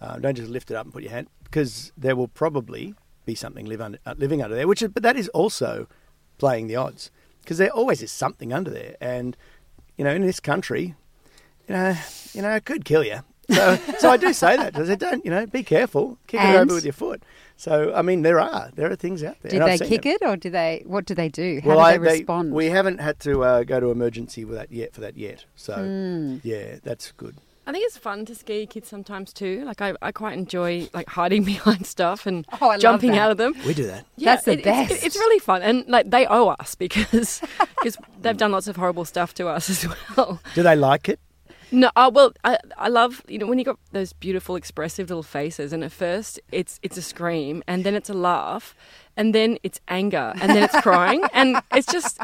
Uh, 0.00 0.18
don't 0.18 0.34
just 0.34 0.50
lift 0.50 0.70
it 0.70 0.76
up 0.76 0.84
and 0.84 0.92
put 0.92 1.02
your 1.02 1.12
hand 1.12 1.28
because 1.44 1.92
there 1.96 2.16
will 2.16 2.28
probably 2.28 2.94
be 3.24 3.34
something 3.34 3.64
live 3.66 3.80
under, 3.80 3.98
uh, 4.04 4.14
living 4.18 4.42
under 4.42 4.54
there. 4.54 4.68
Which, 4.68 4.82
is, 4.82 4.88
but 4.88 5.02
that 5.02 5.16
is 5.16 5.28
also 5.28 5.88
playing 6.38 6.66
the 6.66 6.76
odds 6.76 7.10
because 7.42 7.58
there 7.58 7.70
always 7.70 8.02
is 8.02 8.12
something 8.12 8.52
under 8.52 8.70
there, 8.70 8.96
and 9.00 9.36
you 9.96 10.04
know, 10.04 10.10
in 10.10 10.22
this 10.22 10.40
country, 10.40 10.94
you 11.68 11.74
know, 11.74 11.96
you 12.32 12.42
know, 12.42 12.54
it 12.54 12.64
could 12.64 12.84
kill 12.84 13.04
you. 13.04 13.20
So, 13.50 13.76
so 13.98 14.10
I 14.10 14.16
do 14.16 14.32
say 14.32 14.56
that. 14.56 14.76
I 14.76 14.84
say, 14.86 14.96
don't, 14.96 15.24
you 15.24 15.30
know, 15.30 15.46
be 15.46 15.62
careful. 15.62 16.18
Kick 16.26 16.40
it 16.40 16.56
over 16.56 16.74
with 16.74 16.84
your 16.84 16.92
foot. 16.92 17.22
So, 17.56 17.92
I 17.94 18.02
mean, 18.02 18.22
there 18.22 18.40
are 18.40 18.70
there 18.74 18.90
are 18.90 18.96
things 18.96 19.22
out 19.22 19.36
there. 19.42 19.50
Did 19.50 19.62
and 19.62 19.78
they 19.78 19.86
kick 19.86 20.02
them. 20.02 20.12
it 20.20 20.22
or 20.26 20.36
do 20.36 20.50
they? 20.50 20.82
What 20.86 21.04
do 21.04 21.14
they 21.14 21.28
do? 21.28 21.60
How 21.62 21.68
well, 21.68 21.78
do 21.78 21.82
I, 21.84 21.92
they 21.92 21.98
respond? 22.18 22.52
we 22.52 22.66
haven't 22.66 22.98
had 23.00 23.20
to 23.20 23.44
uh, 23.44 23.62
go 23.64 23.78
to 23.80 23.90
emergency 23.90 24.44
with 24.44 24.56
that 24.56 24.72
yet 24.72 24.92
for 24.94 25.00
that 25.02 25.16
yet. 25.16 25.44
So, 25.54 25.74
Hmm. 25.74 26.38
yeah, 26.42 26.76
that's 26.82 27.12
good. 27.12 27.36
I 27.66 27.72
think 27.72 27.86
it's 27.86 27.96
fun 27.96 28.26
to 28.26 28.34
ski 28.34 28.66
kids 28.66 28.88
sometimes 28.88 29.32
too. 29.32 29.64
Like 29.64 29.80
I, 29.80 29.94
I 30.02 30.12
quite 30.12 30.36
enjoy 30.36 30.88
like 30.92 31.08
hiding 31.08 31.44
behind 31.52 31.86
stuff 31.86 32.26
and 32.26 32.44
Oh, 32.60 32.76
jumping 32.76 33.16
out 33.16 33.30
of 33.30 33.36
them. 33.38 33.54
We 33.66 33.72
do 33.72 33.86
that. 33.86 34.04
That's 34.18 34.44
the 34.44 34.52
it- 34.52 34.58
it's- 34.60 34.88
best. 34.90 35.04
It's, 35.04 35.16
really 35.16 35.38
fun, 35.38 35.62
and 35.62 35.86
like 35.88 36.10
they 36.10 36.26
owe 36.26 36.48
us 36.48 36.74
because 36.84 37.40
because 37.78 37.96
they've 38.20 38.36
done 38.36 38.52
lots 38.52 38.66
of 38.68 38.76
horrible 38.76 39.04
stuff 39.06 39.32
to 39.34 39.48
us 39.48 39.70
as 39.70 39.86
well. 40.16 40.40
Do 40.54 40.62
they 40.62 40.76
like 40.76 41.08
it? 41.08 41.20
No, 41.74 41.90
uh, 41.96 42.08
well, 42.14 42.32
I, 42.44 42.56
I 42.78 42.88
love 42.88 43.22
you 43.26 43.38
know 43.38 43.46
when 43.46 43.58
you 43.58 43.64
got 43.64 43.78
those 43.90 44.12
beautiful, 44.12 44.54
expressive 44.54 45.10
little 45.10 45.24
faces, 45.24 45.72
and 45.72 45.82
at 45.82 45.90
first 45.90 46.40
it's 46.52 46.78
it's 46.82 46.96
a 46.96 47.02
scream, 47.02 47.64
and 47.66 47.82
then 47.82 47.94
it's 47.94 48.08
a 48.08 48.14
laugh, 48.14 48.76
and 49.16 49.34
then 49.34 49.58
it's 49.64 49.80
anger, 49.88 50.32
and 50.40 50.50
then 50.50 50.62
it's 50.62 50.80
crying, 50.80 51.24
and 51.32 51.60
it's 51.74 51.90
just. 51.90 52.18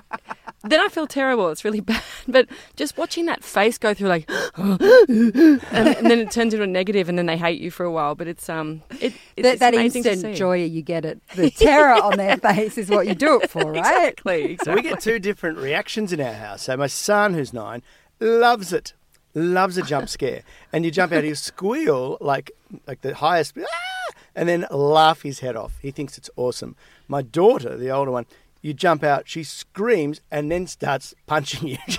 Then 0.62 0.78
I 0.78 0.88
feel 0.88 1.06
terrible. 1.06 1.48
It's 1.48 1.64
really 1.64 1.80
bad. 1.90 2.02
But 2.28 2.46
just 2.76 2.98
watching 2.98 3.24
that 3.26 3.42
face 3.42 3.78
go 3.78 3.94
through, 3.94 4.08
like, 4.08 4.30
and, 4.56 4.78
and 5.72 6.10
then 6.10 6.18
it 6.18 6.30
turns 6.30 6.52
into 6.52 6.62
a 6.62 6.66
negative, 6.66 7.08
and 7.08 7.16
then 7.16 7.24
they 7.26 7.38
hate 7.38 7.60
you 7.60 7.70
for 7.70 7.84
a 7.84 7.90
while. 7.90 8.14
But 8.14 8.28
it's 8.28 8.48
um, 8.48 8.82
it, 9.00 9.14
it's, 9.36 9.42
that, 9.42 9.52
it's 9.52 9.60
that 9.60 9.74
amazing 9.74 10.02
to 10.04 10.12
instant 10.12 10.34
see. 10.34 10.38
joy 10.38 10.62
you 10.62 10.82
get 10.82 11.04
it, 11.04 11.26
the 11.34 11.50
terror 11.56 12.00
on 12.00 12.18
their 12.18 12.36
face 12.36 12.78
is 12.78 12.88
what 12.88 13.08
you 13.08 13.14
do 13.14 13.40
it 13.40 13.50
for, 13.50 13.72
right? 13.72 13.78
Exactly. 13.78 14.58
So 14.62 14.74
we 14.74 14.82
get 14.82 15.00
two 15.00 15.18
different 15.18 15.58
reactions 15.58 16.12
in 16.12 16.20
our 16.20 16.34
house. 16.34 16.62
So 16.62 16.76
my 16.76 16.86
son, 16.88 17.34
who's 17.34 17.52
nine, 17.54 17.82
loves 18.20 18.72
it, 18.72 18.92
loves 19.34 19.76
a 19.76 19.82
jump 19.82 20.08
scare, 20.08 20.42
and 20.72 20.84
you 20.84 20.90
jump 20.90 21.12
out, 21.12 21.24
you 21.24 21.34
squeal 21.34 22.18
like 22.20 22.50
like 22.86 23.00
the 23.02 23.14
highest, 23.14 23.54
"Ah!" 23.58 24.14
and 24.34 24.48
then 24.48 24.66
laugh 24.70 25.22
his 25.22 25.40
head 25.40 25.56
off. 25.56 25.78
He 25.80 25.90
thinks 25.90 26.18
it's 26.18 26.30
awesome. 26.36 26.76
My 27.08 27.22
daughter, 27.22 27.76
the 27.76 27.90
older 27.90 28.10
one, 28.10 28.26
you 28.62 28.74
jump 28.74 29.02
out, 29.02 29.28
she 29.28 29.42
screams 29.42 30.20
and 30.30 30.50
then 30.50 30.66
starts 30.66 31.14
punching 31.26 31.68
you. 31.68 31.78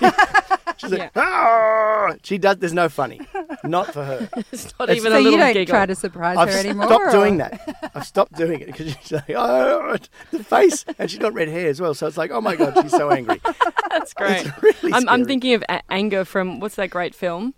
She- 0.82 0.88
She's 0.88 0.98
like, 0.98 1.12
"Ah!" 1.16 2.14
she 2.24 2.38
does. 2.38 2.56
There's 2.56 2.72
no 2.72 2.88
funny, 2.88 3.20
not 3.64 3.92
for 3.92 4.04
her. 4.04 4.28
It's 4.52 4.74
not 4.78 4.88
It's- 4.90 4.96
even 4.98 5.12
So 5.12 5.18
a 5.18 5.20
you 5.20 5.24
little 5.30 5.38
don't 5.38 5.52
giggle. 5.54 5.72
try 5.72 5.86
to 5.86 5.94
surprise 5.94 6.36
I've 6.36 6.48
her 6.50 6.58
anymore? 6.58 6.86
stopped 6.86 7.04
or- 7.06 7.10
doing 7.12 7.36
that. 7.38 7.90
I've 7.94 8.06
stopped 8.06 8.32
doing 8.36 8.60
it 8.60 8.66
because 8.66 8.94
she's 9.00 9.12
like, 9.12 9.30
oh, 9.36 9.96
the 10.32 10.42
face, 10.44 10.84
and 10.98 11.08
she's 11.10 11.20
got 11.20 11.32
red 11.34 11.48
hair 11.48 11.68
as 11.68 11.80
well. 11.80 11.94
So 11.94 12.06
it's 12.08 12.16
like, 12.16 12.30
oh 12.32 12.40
my 12.40 12.56
god, 12.56 12.74
she's 12.82 12.90
so 12.90 13.10
angry. 13.10 13.40
That's 13.90 14.12
great. 14.14 14.46
really 14.62 14.92
I'm, 14.92 15.08
I'm 15.08 15.20
scary. 15.20 15.24
thinking 15.26 15.54
of 15.54 15.64
a- 15.68 15.82
anger 15.90 16.24
from 16.24 16.58
what's 16.60 16.74
that 16.76 16.90
great 16.90 17.14
film? 17.14 17.54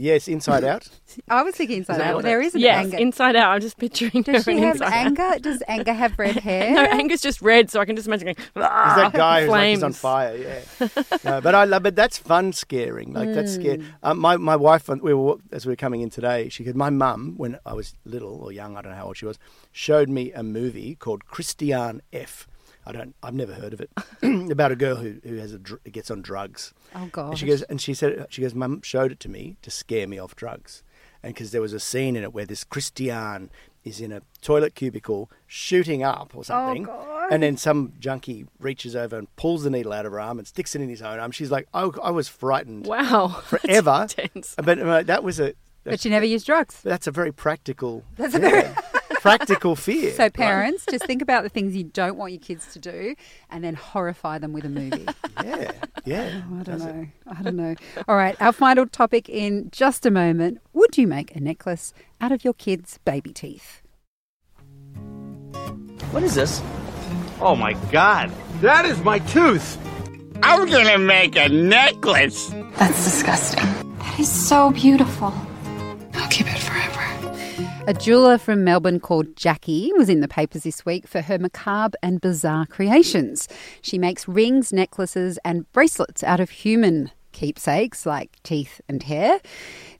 Yes, 0.00 0.28
Inside 0.28 0.62
Out. 0.64 0.88
I 1.28 1.42
was 1.42 1.56
thinking 1.56 1.78
inside 1.78 2.00
out. 2.00 2.14
what 2.14 2.24
There 2.24 2.40
it- 2.40 2.46
is 2.46 2.54
an 2.54 2.60
yes, 2.60 2.84
anger. 2.84 2.96
Inside 2.98 3.34
Out. 3.34 3.50
I'm 3.54 3.60
just 3.60 3.78
picturing 3.78 4.22
Does 4.22 4.44
her 4.46 4.52
she 4.52 4.56
in 4.58 4.62
have 4.62 4.76
Inside 4.76 4.86
Out. 4.86 5.06
anger? 5.06 5.38
Does 5.40 5.62
anger 5.66 5.92
have 5.92 6.18
red 6.18 6.36
hair? 6.48 6.72
No, 6.72 6.82
anger's 6.84 7.20
just 7.20 7.42
red, 7.42 7.68
so 7.70 7.80
I 7.80 7.84
can 7.84 7.96
just 7.96 8.06
imagine 8.06 8.26
going. 8.26 8.36
Is 8.36 8.52
that 8.54 9.12
guy 9.12 9.40
who's 9.42 9.50
like 9.50 9.68
he's 9.70 9.82
on 9.82 9.92
fire? 9.92 10.36
Yeah. 10.36 10.88
no, 11.24 11.40
but 11.40 11.54
I 11.54 11.64
love. 11.64 11.82
But 11.82 11.96
that's 11.96 12.16
fun 12.16 12.52
scaring. 12.52 13.12
Like 13.12 13.32
that's 13.34 13.54
scary. 13.54 13.82
Um, 14.04 14.18
my 14.20 14.36
my 14.36 14.54
wife, 14.54 14.88
we 14.88 15.12
were 15.12 15.36
as 15.50 15.66
we 15.66 15.72
were 15.72 15.76
coming 15.76 16.00
in 16.02 16.10
today, 16.10 16.48
she 16.48 16.64
said 16.64 16.76
my 16.76 16.90
mum, 16.90 17.34
when 17.36 17.58
I 17.66 17.72
was 17.74 17.94
little 18.04 18.36
or 18.42 18.52
young, 18.52 18.76
I 18.76 18.82
don't 18.82 18.92
know 18.92 18.98
how 18.98 19.06
old 19.06 19.16
she 19.16 19.26
was, 19.26 19.38
showed 19.72 20.08
me 20.08 20.32
a 20.32 20.42
movie 20.44 20.94
called 20.94 21.24
Christiane 21.26 22.02
F. 22.12 22.46
I 22.88 22.92
don't. 22.92 23.14
I've 23.22 23.34
never 23.34 23.52
heard 23.52 23.74
of 23.74 23.80
it. 23.82 23.90
about 24.50 24.72
a 24.72 24.76
girl 24.76 24.96
who 24.96 25.16
who 25.22 25.36
has 25.36 25.52
a 25.52 25.58
dr- 25.58 25.82
gets 25.92 26.10
on 26.10 26.22
drugs. 26.22 26.72
Oh 26.94 27.06
God. 27.12 27.28
And 27.30 27.38
she 27.38 27.46
goes, 27.46 27.62
and 27.62 27.80
she 27.80 27.92
said, 27.92 28.26
she 28.30 28.40
goes, 28.42 28.54
Mum 28.54 28.80
showed 28.82 29.12
it 29.12 29.20
to 29.20 29.28
me 29.28 29.56
to 29.62 29.70
scare 29.70 30.06
me 30.08 30.18
off 30.18 30.34
drugs, 30.34 30.82
and 31.22 31.34
because 31.34 31.50
there 31.50 31.60
was 31.60 31.74
a 31.74 31.80
scene 31.80 32.16
in 32.16 32.22
it 32.22 32.32
where 32.32 32.46
this 32.46 32.64
Christiane 32.64 33.50
is 33.84 34.00
in 34.00 34.10
a 34.12 34.22
toilet 34.42 34.74
cubicle 34.74 35.30
shooting 35.46 36.02
up 36.02 36.32
or 36.34 36.44
something, 36.44 36.84
Oh 36.88 36.92
God. 37.04 37.28
and 37.32 37.42
then 37.42 37.56
some 37.56 37.92
junkie 38.00 38.46
reaches 38.58 38.96
over 38.96 39.16
and 39.18 39.34
pulls 39.36 39.62
the 39.64 39.70
needle 39.70 39.92
out 39.92 40.04
of 40.06 40.12
her 40.12 40.20
arm 40.20 40.38
and 40.38 40.46
sticks 40.48 40.74
it 40.74 40.80
in 40.80 40.88
his 40.88 41.00
own 41.02 41.18
arm. 41.18 41.30
She's 41.30 41.50
like, 41.50 41.68
oh, 41.74 41.92
I 42.02 42.10
was 42.10 42.26
frightened 42.28 42.86
Wow. 42.86 43.28
forever, 43.44 44.06
That's 44.34 44.54
but 44.56 44.78
uh, 44.78 45.02
that 45.04 45.22
was 45.22 45.38
a. 45.40 45.52
But 45.84 46.00
she 46.00 46.10
never 46.10 46.26
used 46.26 46.44
drugs. 46.46 46.80
That's 46.82 47.06
a 47.06 47.10
very 47.10 47.32
practical. 47.32 48.04
That's 48.16 48.34
a 48.34 48.38
very 48.40 48.64
practical 49.20 49.76
fear. 49.86 50.12
So 50.12 50.24
right? 50.24 50.32
parents, 50.32 50.86
just 50.90 51.04
think 51.04 51.22
about 51.22 51.42
the 51.42 51.48
things 51.48 51.76
you 51.76 51.84
don't 51.84 52.16
want 52.16 52.32
your 52.32 52.40
kids 52.40 52.72
to 52.72 52.78
do, 52.78 53.14
and 53.50 53.62
then 53.62 53.74
horrify 53.74 54.38
them 54.38 54.52
with 54.52 54.64
a 54.64 54.68
movie. 54.68 55.06
Yeah, 55.44 55.70
yeah. 56.04 56.42
Oh, 56.50 56.58
I 56.58 56.62
don't 56.64 56.78
know. 56.80 57.06
I 57.28 57.42
don't 57.42 57.56
know. 57.56 57.74
All 58.08 58.16
right, 58.16 58.36
our 58.40 58.52
final 58.52 58.86
topic 58.86 59.28
in 59.28 59.70
just 59.70 60.04
a 60.04 60.10
moment. 60.10 60.58
Would 60.72 60.98
you 60.98 61.06
make 61.06 61.34
a 61.36 61.40
necklace 61.40 61.92
out 62.20 62.32
of 62.32 62.42
your 62.42 62.54
kids' 62.54 62.98
baby 63.04 63.32
teeth? 63.32 63.82
What 66.10 66.24
is 66.24 66.34
this? 66.34 66.60
Oh 67.40 67.54
my 67.54 67.74
god. 67.92 68.32
That 68.60 68.84
is 68.84 68.98
my 69.04 69.20
tooth. 69.20 69.78
I'm 70.42 70.68
gonna 70.68 70.98
make 70.98 71.36
a 71.36 71.48
necklace. 71.48 72.48
That's 72.78 73.04
disgusting. 73.04 73.64
That 73.98 74.18
is 74.18 74.30
so 74.30 74.72
beautiful. 74.72 75.32
I'll 76.14 76.28
keep 76.30 76.46
it 76.46 76.57
forever. 76.57 76.57
A 77.88 77.94
jeweller 77.94 78.36
from 78.36 78.64
Melbourne 78.64 79.00
called 79.00 79.34
Jackie 79.34 79.90
was 79.96 80.10
in 80.10 80.20
the 80.20 80.28
papers 80.28 80.64
this 80.64 80.84
week 80.84 81.08
for 81.08 81.22
her 81.22 81.38
macabre 81.38 81.96
and 82.02 82.20
bizarre 82.20 82.66
creations. 82.66 83.48
She 83.80 83.96
makes 83.96 84.28
rings, 84.28 84.74
necklaces, 84.74 85.38
and 85.42 85.72
bracelets 85.72 86.22
out 86.22 86.38
of 86.38 86.50
human 86.50 87.10
keepsakes 87.32 88.04
like 88.04 88.42
teeth 88.42 88.82
and 88.90 89.02
hair. 89.02 89.40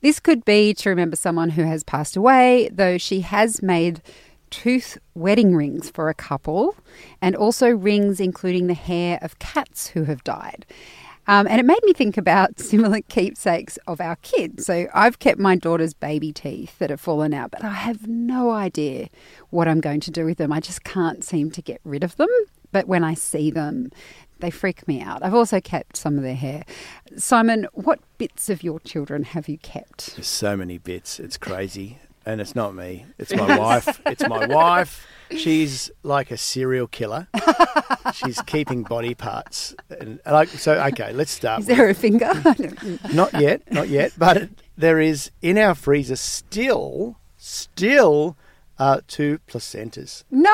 This 0.02 0.20
could 0.20 0.44
be 0.44 0.74
to 0.74 0.90
remember 0.90 1.16
someone 1.16 1.48
who 1.48 1.62
has 1.62 1.82
passed 1.82 2.14
away, 2.14 2.68
though 2.70 2.98
she 2.98 3.22
has 3.22 3.62
made 3.62 4.02
tooth 4.50 4.98
wedding 5.14 5.56
rings 5.56 5.88
for 5.88 6.10
a 6.10 6.14
couple 6.14 6.76
and 7.22 7.34
also 7.34 7.70
rings 7.70 8.20
including 8.20 8.66
the 8.66 8.74
hair 8.74 9.18
of 9.22 9.38
cats 9.38 9.86
who 9.88 10.04
have 10.04 10.22
died. 10.24 10.66
Um, 11.28 11.46
and 11.46 11.60
it 11.60 11.66
made 11.66 11.82
me 11.84 11.92
think 11.92 12.16
about 12.16 12.58
similar 12.60 13.02
keepsakes 13.02 13.78
of 13.86 14.00
our 14.00 14.16
kids. 14.16 14.66
So 14.66 14.88
I've 14.94 15.18
kept 15.18 15.38
my 15.38 15.54
daughter's 15.54 15.94
baby 15.94 16.32
teeth 16.32 16.78
that 16.78 16.90
have 16.90 17.00
fallen 17.00 17.34
out, 17.34 17.50
but 17.50 17.62
I 17.62 17.74
have 17.74 18.08
no 18.08 18.50
idea 18.50 19.08
what 19.50 19.68
I'm 19.68 19.80
going 19.80 20.00
to 20.00 20.10
do 20.10 20.24
with 20.24 20.38
them. 20.38 20.52
I 20.52 20.60
just 20.60 20.82
can't 20.84 21.22
seem 21.22 21.50
to 21.52 21.62
get 21.62 21.80
rid 21.84 22.02
of 22.02 22.16
them. 22.16 22.28
But 22.72 22.86
when 22.88 23.04
I 23.04 23.14
see 23.14 23.50
them, 23.50 23.90
they 24.40 24.50
freak 24.50 24.86
me 24.86 25.00
out. 25.00 25.22
I've 25.22 25.34
also 25.34 25.60
kept 25.60 25.96
some 25.96 26.16
of 26.16 26.22
their 26.22 26.34
hair. 26.34 26.64
Simon, 27.16 27.66
what 27.72 28.00
bits 28.18 28.50
of 28.50 28.62
your 28.62 28.80
children 28.80 29.22
have 29.24 29.48
you 29.48 29.58
kept? 29.58 30.16
There's 30.16 30.26
so 30.26 30.56
many 30.56 30.78
bits. 30.78 31.18
It's 31.18 31.36
crazy. 31.36 31.98
And 32.26 32.42
it's 32.42 32.54
not 32.54 32.74
me. 32.74 33.06
It's 33.16 33.34
my 33.34 33.58
wife. 33.58 34.02
It's 34.04 34.26
my 34.28 34.46
wife. 34.46 35.06
She's 35.36 35.90
like 36.02 36.30
a 36.30 36.36
serial 36.36 36.86
killer. 36.86 37.28
She's 38.14 38.40
keeping 38.42 38.82
body 38.82 39.14
parts. 39.14 39.74
And 40.00 40.20
like 40.26 40.48
so 40.48 40.72
okay, 40.92 41.12
let's 41.12 41.30
start 41.30 41.60
Is 41.60 41.66
with- 41.68 41.76
there 41.76 41.88
a 41.88 41.94
finger? 41.94 42.30
not 43.12 43.32
yet, 43.40 43.70
not 43.70 43.88
yet, 43.88 44.12
but 44.16 44.36
it, 44.36 44.50
there 44.76 45.00
is 45.00 45.30
in 45.42 45.58
our 45.58 45.74
freezer 45.74 46.16
still 46.16 47.16
still 47.36 48.36
uh, 48.78 49.00
two 49.06 49.38
placentas. 49.48 50.24
no! 50.30 50.50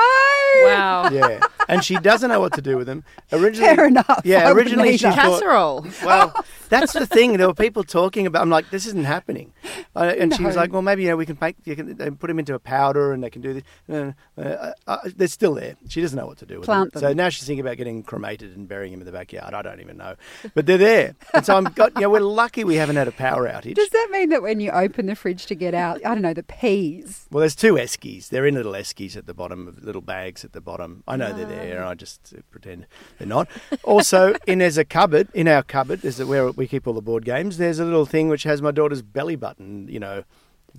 Wow. 0.63 1.09
Yeah, 1.11 1.41
and 1.67 1.83
she 1.83 1.97
doesn't 1.97 2.29
know 2.29 2.39
what 2.39 2.53
to 2.53 2.61
do 2.61 2.77
with 2.77 2.87
them. 2.87 3.03
Originally, 3.33 3.75
Fair 3.75 3.87
enough. 3.87 4.21
Yeah, 4.23 4.47
wouldn't 4.51 4.57
originally 4.67 4.97
she 4.97 5.05
either. 5.05 5.15
thought. 5.21 5.41
Casserole. 5.41 5.85
Well, 6.03 6.45
that's 6.69 6.93
the 6.93 7.05
thing. 7.05 7.35
There 7.37 7.47
were 7.47 7.53
people 7.53 7.83
talking 7.83 8.25
about. 8.25 8.41
I'm 8.41 8.49
like, 8.49 8.69
this 8.69 8.85
isn't 8.85 9.03
happening. 9.03 9.51
Uh, 9.95 10.13
and 10.17 10.33
she 10.33 10.43
was 10.43 10.55
like, 10.55 10.71
well, 10.71 10.81
maybe 10.81 11.03
you 11.03 11.09
know 11.09 11.17
we 11.17 11.25
can 11.25 11.37
make. 11.41 11.57
You 11.65 11.75
can 11.75 11.97
they 11.97 12.09
put 12.09 12.27
them 12.27 12.39
into 12.39 12.53
a 12.55 12.59
powder, 12.59 13.11
and 13.11 13.21
they 13.21 13.29
can 13.29 13.41
do 13.41 13.53
this. 13.55 13.63
Uh, 13.89 14.13
uh, 14.41 14.71
uh, 14.87 14.97
they're 15.15 15.27
still 15.27 15.53
there. 15.55 15.75
She 15.89 16.01
doesn't 16.01 16.17
know 16.17 16.25
what 16.25 16.37
to 16.37 16.45
do 16.45 16.57
with 16.59 16.65
Plant 16.65 16.93
them. 16.93 17.01
them. 17.01 17.09
So 17.11 17.13
now 17.13 17.27
she's 17.29 17.45
thinking 17.45 17.65
about 17.65 17.75
getting 17.77 18.01
cremated 18.01 18.55
and 18.55 18.65
burying 18.67 18.91
them 18.93 19.01
in 19.01 19.05
the 19.05 19.11
backyard. 19.11 19.53
I 19.53 19.61
don't 19.61 19.81
even 19.81 19.97
know, 19.97 20.15
but 20.53 20.65
they're 20.65 20.77
there. 20.77 21.15
And 21.33 21.45
so 21.45 21.57
I'm 21.57 21.65
got. 21.65 21.93
You 21.95 22.01
know, 22.03 22.09
we're 22.09 22.21
lucky 22.21 22.63
we 22.63 22.75
haven't 22.75 22.95
had 22.95 23.09
a 23.09 23.11
power 23.11 23.45
outage. 23.47 23.75
Does 23.75 23.89
that 23.89 24.07
mean 24.11 24.29
that 24.29 24.41
when 24.41 24.61
you 24.61 24.71
open 24.71 25.07
the 25.07 25.15
fridge 25.15 25.45
to 25.47 25.55
get 25.55 25.73
out, 25.73 25.97
I 26.05 26.09
don't 26.13 26.21
know, 26.21 26.33
the 26.33 26.43
peas? 26.43 27.25
Well, 27.29 27.41
there's 27.41 27.55
two 27.55 27.73
eskies. 27.73 28.14
They're 28.21 28.45
in 28.45 28.55
little 28.55 28.73
eskies 28.73 29.15
at 29.15 29.25
the 29.25 29.33
bottom 29.33 29.67
of 29.67 29.83
little 29.83 30.01
bags 30.01 30.43
at 30.43 30.53
the 30.53 30.61
bottom. 30.61 31.03
I 31.07 31.15
know 31.15 31.33
they're 31.33 31.45
there. 31.45 31.83
I 31.83 31.93
just 31.93 32.33
uh, 32.37 32.41
pretend 32.51 32.87
they're 33.17 33.27
not. 33.27 33.47
Also, 33.83 34.35
in 34.47 34.59
there's 34.59 34.77
a 34.77 34.85
cupboard 34.85 35.27
in 35.33 35.47
our 35.47 35.63
cupboard. 35.63 36.03
Is 36.03 36.23
where 36.23 36.51
we 36.51 36.67
keep 36.67 36.87
all 36.87 36.93
the 36.93 37.01
board 37.01 37.25
games. 37.25 37.57
There's 37.57 37.79
a 37.79 37.85
little 37.85 38.05
thing 38.05 38.29
which 38.29 38.43
has 38.43 38.61
my 38.61 38.71
daughter's 38.71 39.01
belly 39.01 39.35
button. 39.35 39.87
You 39.89 39.99
know. 39.99 40.23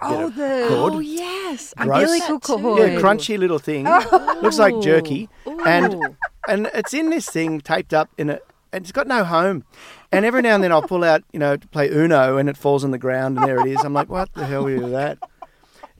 Oh, 0.02 0.28
the 0.28 0.66
cord. 0.68 0.92
Oh 0.94 0.98
yes, 0.98 1.72
Gross. 1.78 2.02
umbilical 2.02 2.40
cord. 2.40 2.92
Yeah, 2.92 3.00
crunchy 3.00 3.38
little 3.38 3.58
thing. 3.58 3.84
Looks 4.42 4.58
like 4.58 4.78
jerky, 4.82 5.30
Ooh. 5.46 5.58
and 5.64 6.16
and 6.48 6.70
it's 6.74 6.92
in 6.92 7.08
this 7.08 7.30
thing 7.30 7.60
taped 7.62 7.94
up 7.94 8.10
in 8.18 8.28
it, 8.28 8.44
and 8.72 8.84
it's 8.84 8.92
got 8.92 9.06
no 9.06 9.24
home. 9.24 9.64
And 10.12 10.24
every 10.24 10.42
now 10.42 10.54
and 10.54 10.62
then 10.62 10.70
I'll 10.70 10.82
pull 10.82 11.02
out, 11.02 11.24
you 11.32 11.38
know, 11.38 11.56
to 11.56 11.68
play 11.68 11.88
Uno, 11.88 12.36
and 12.36 12.48
it 12.48 12.56
falls 12.56 12.84
on 12.84 12.90
the 12.90 12.98
ground, 12.98 13.38
and 13.38 13.46
there 13.46 13.58
it 13.66 13.68
is. 13.68 13.82
I'm 13.84 13.94
like, 13.94 14.08
what 14.08 14.32
the 14.34 14.46
hell 14.46 14.66
are 14.66 14.70
you 14.70 14.88
that? 14.90 15.18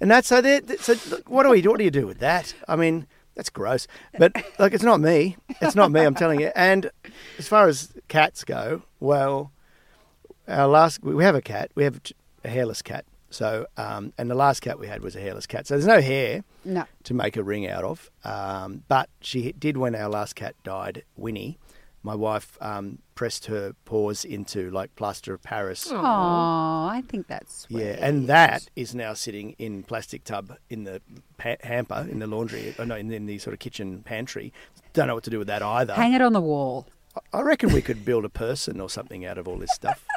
And 0.00 0.11
that's 0.11 0.28
so. 0.28 0.40
there- 0.40 0.61
So 0.80 0.94
look, 1.11 1.28
what 1.30 1.42
do 1.44 1.50
we? 1.50 1.62
What 1.62 1.78
do 1.78 1.85
you 1.85 1.90
do 1.90 2.06
with 2.06 2.18
that? 2.18 2.54
I 2.68 2.76
mean, 2.76 3.06
that's 3.35 3.50
gross. 3.50 3.87
But 4.18 4.32
like, 4.59 4.72
it's 4.74 4.85
not 4.85 5.00
me. 5.00 5.37
It's 5.61 5.74
not 5.74 5.90
me. 5.90 6.00
I'm 6.00 6.14
telling 6.14 6.40
you. 6.40 6.50
And 6.54 6.90
as 7.38 7.48
far 7.48 7.68
as 7.68 7.92
cats 8.09 8.44
go, 8.44 8.82
well, 9.00 9.52
our 10.48 10.66
last 10.68 11.02
we 11.02 11.24
have 11.24 11.35
a 11.35 11.42
cat. 11.42 11.70
We 11.74 11.85
have 11.85 12.00
a 12.44 12.48
hairless 12.48 12.82
cat. 12.82 13.04
So, 13.30 13.66
um, 13.76 14.12
and 14.16 14.30
the 14.30 14.35
last 14.37 14.61
cat 14.61 14.78
we 14.78 14.87
had 14.87 15.02
was 15.02 15.16
a 15.16 15.20
hairless 15.20 15.46
cat. 15.46 15.66
So 15.66 15.74
there's 15.74 15.87
no 15.87 16.00
hair 16.00 16.44
No. 16.64 16.85
to 17.04 17.12
make 17.14 17.37
a 17.37 17.42
ring 17.42 17.66
out 17.68 17.82
of. 17.85 18.11
Um, 18.24 18.85
but 18.88 19.09
she 19.20 19.52
did 19.52 19.76
when 19.76 19.94
our 19.94 20.09
last 20.09 20.37
cat 20.37 20.54
died, 20.62 21.02
Winnie. 21.16 21.59
My 22.06 22.14
wife 22.14 22.56
um, 22.60 22.98
pressed 23.16 23.46
her 23.46 23.74
paws 23.84 24.24
into 24.24 24.70
like 24.70 24.94
plaster 24.94 25.34
of 25.34 25.42
Paris. 25.42 25.88
Oh, 25.90 25.96
I 25.96 27.02
think 27.08 27.26
that's 27.26 27.62
sweet. 27.62 27.82
Yeah, 27.82 27.96
and 28.00 28.28
that 28.28 28.68
is 28.76 28.94
now 28.94 29.12
sitting 29.12 29.56
in 29.58 29.82
plastic 29.82 30.22
tub 30.22 30.56
in 30.70 30.84
the 30.84 31.02
pa- 31.36 31.56
hamper 31.64 32.06
in 32.08 32.20
the 32.20 32.28
laundry, 32.28 32.76
or 32.78 32.86
no, 32.86 32.94
in, 32.94 33.10
in 33.10 33.26
the 33.26 33.38
sort 33.38 33.54
of 33.54 33.58
kitchen 33.58 34.02
pantry. 34.04 34.52
Don't 34.92 35.08
know 35.08 35.14
what 35.16 35.24
to 35.24 35.30
do 35.30 35.38
with 35.40 35.48
that 35.48 35.62
either. 35.62 35.94
Hang 35.94 36.12
it 36.14 36.22
on 36.22 36.32
the 36.32 36.40
wall. 36.40 36.86
I 37.32 37.40
reckon 37.40 37.72
we 37.72 37.82
could 37.82 38.04
build 38.04 38.24
a 38.24 38.28
person 38.28 38.80
or 38.80 38.88
something 38.88 39.26
out 39.26 39.36
of 39.36 39.48
all 39.48 39.56
this 39.58 39.72
stuff. 39.74 40.04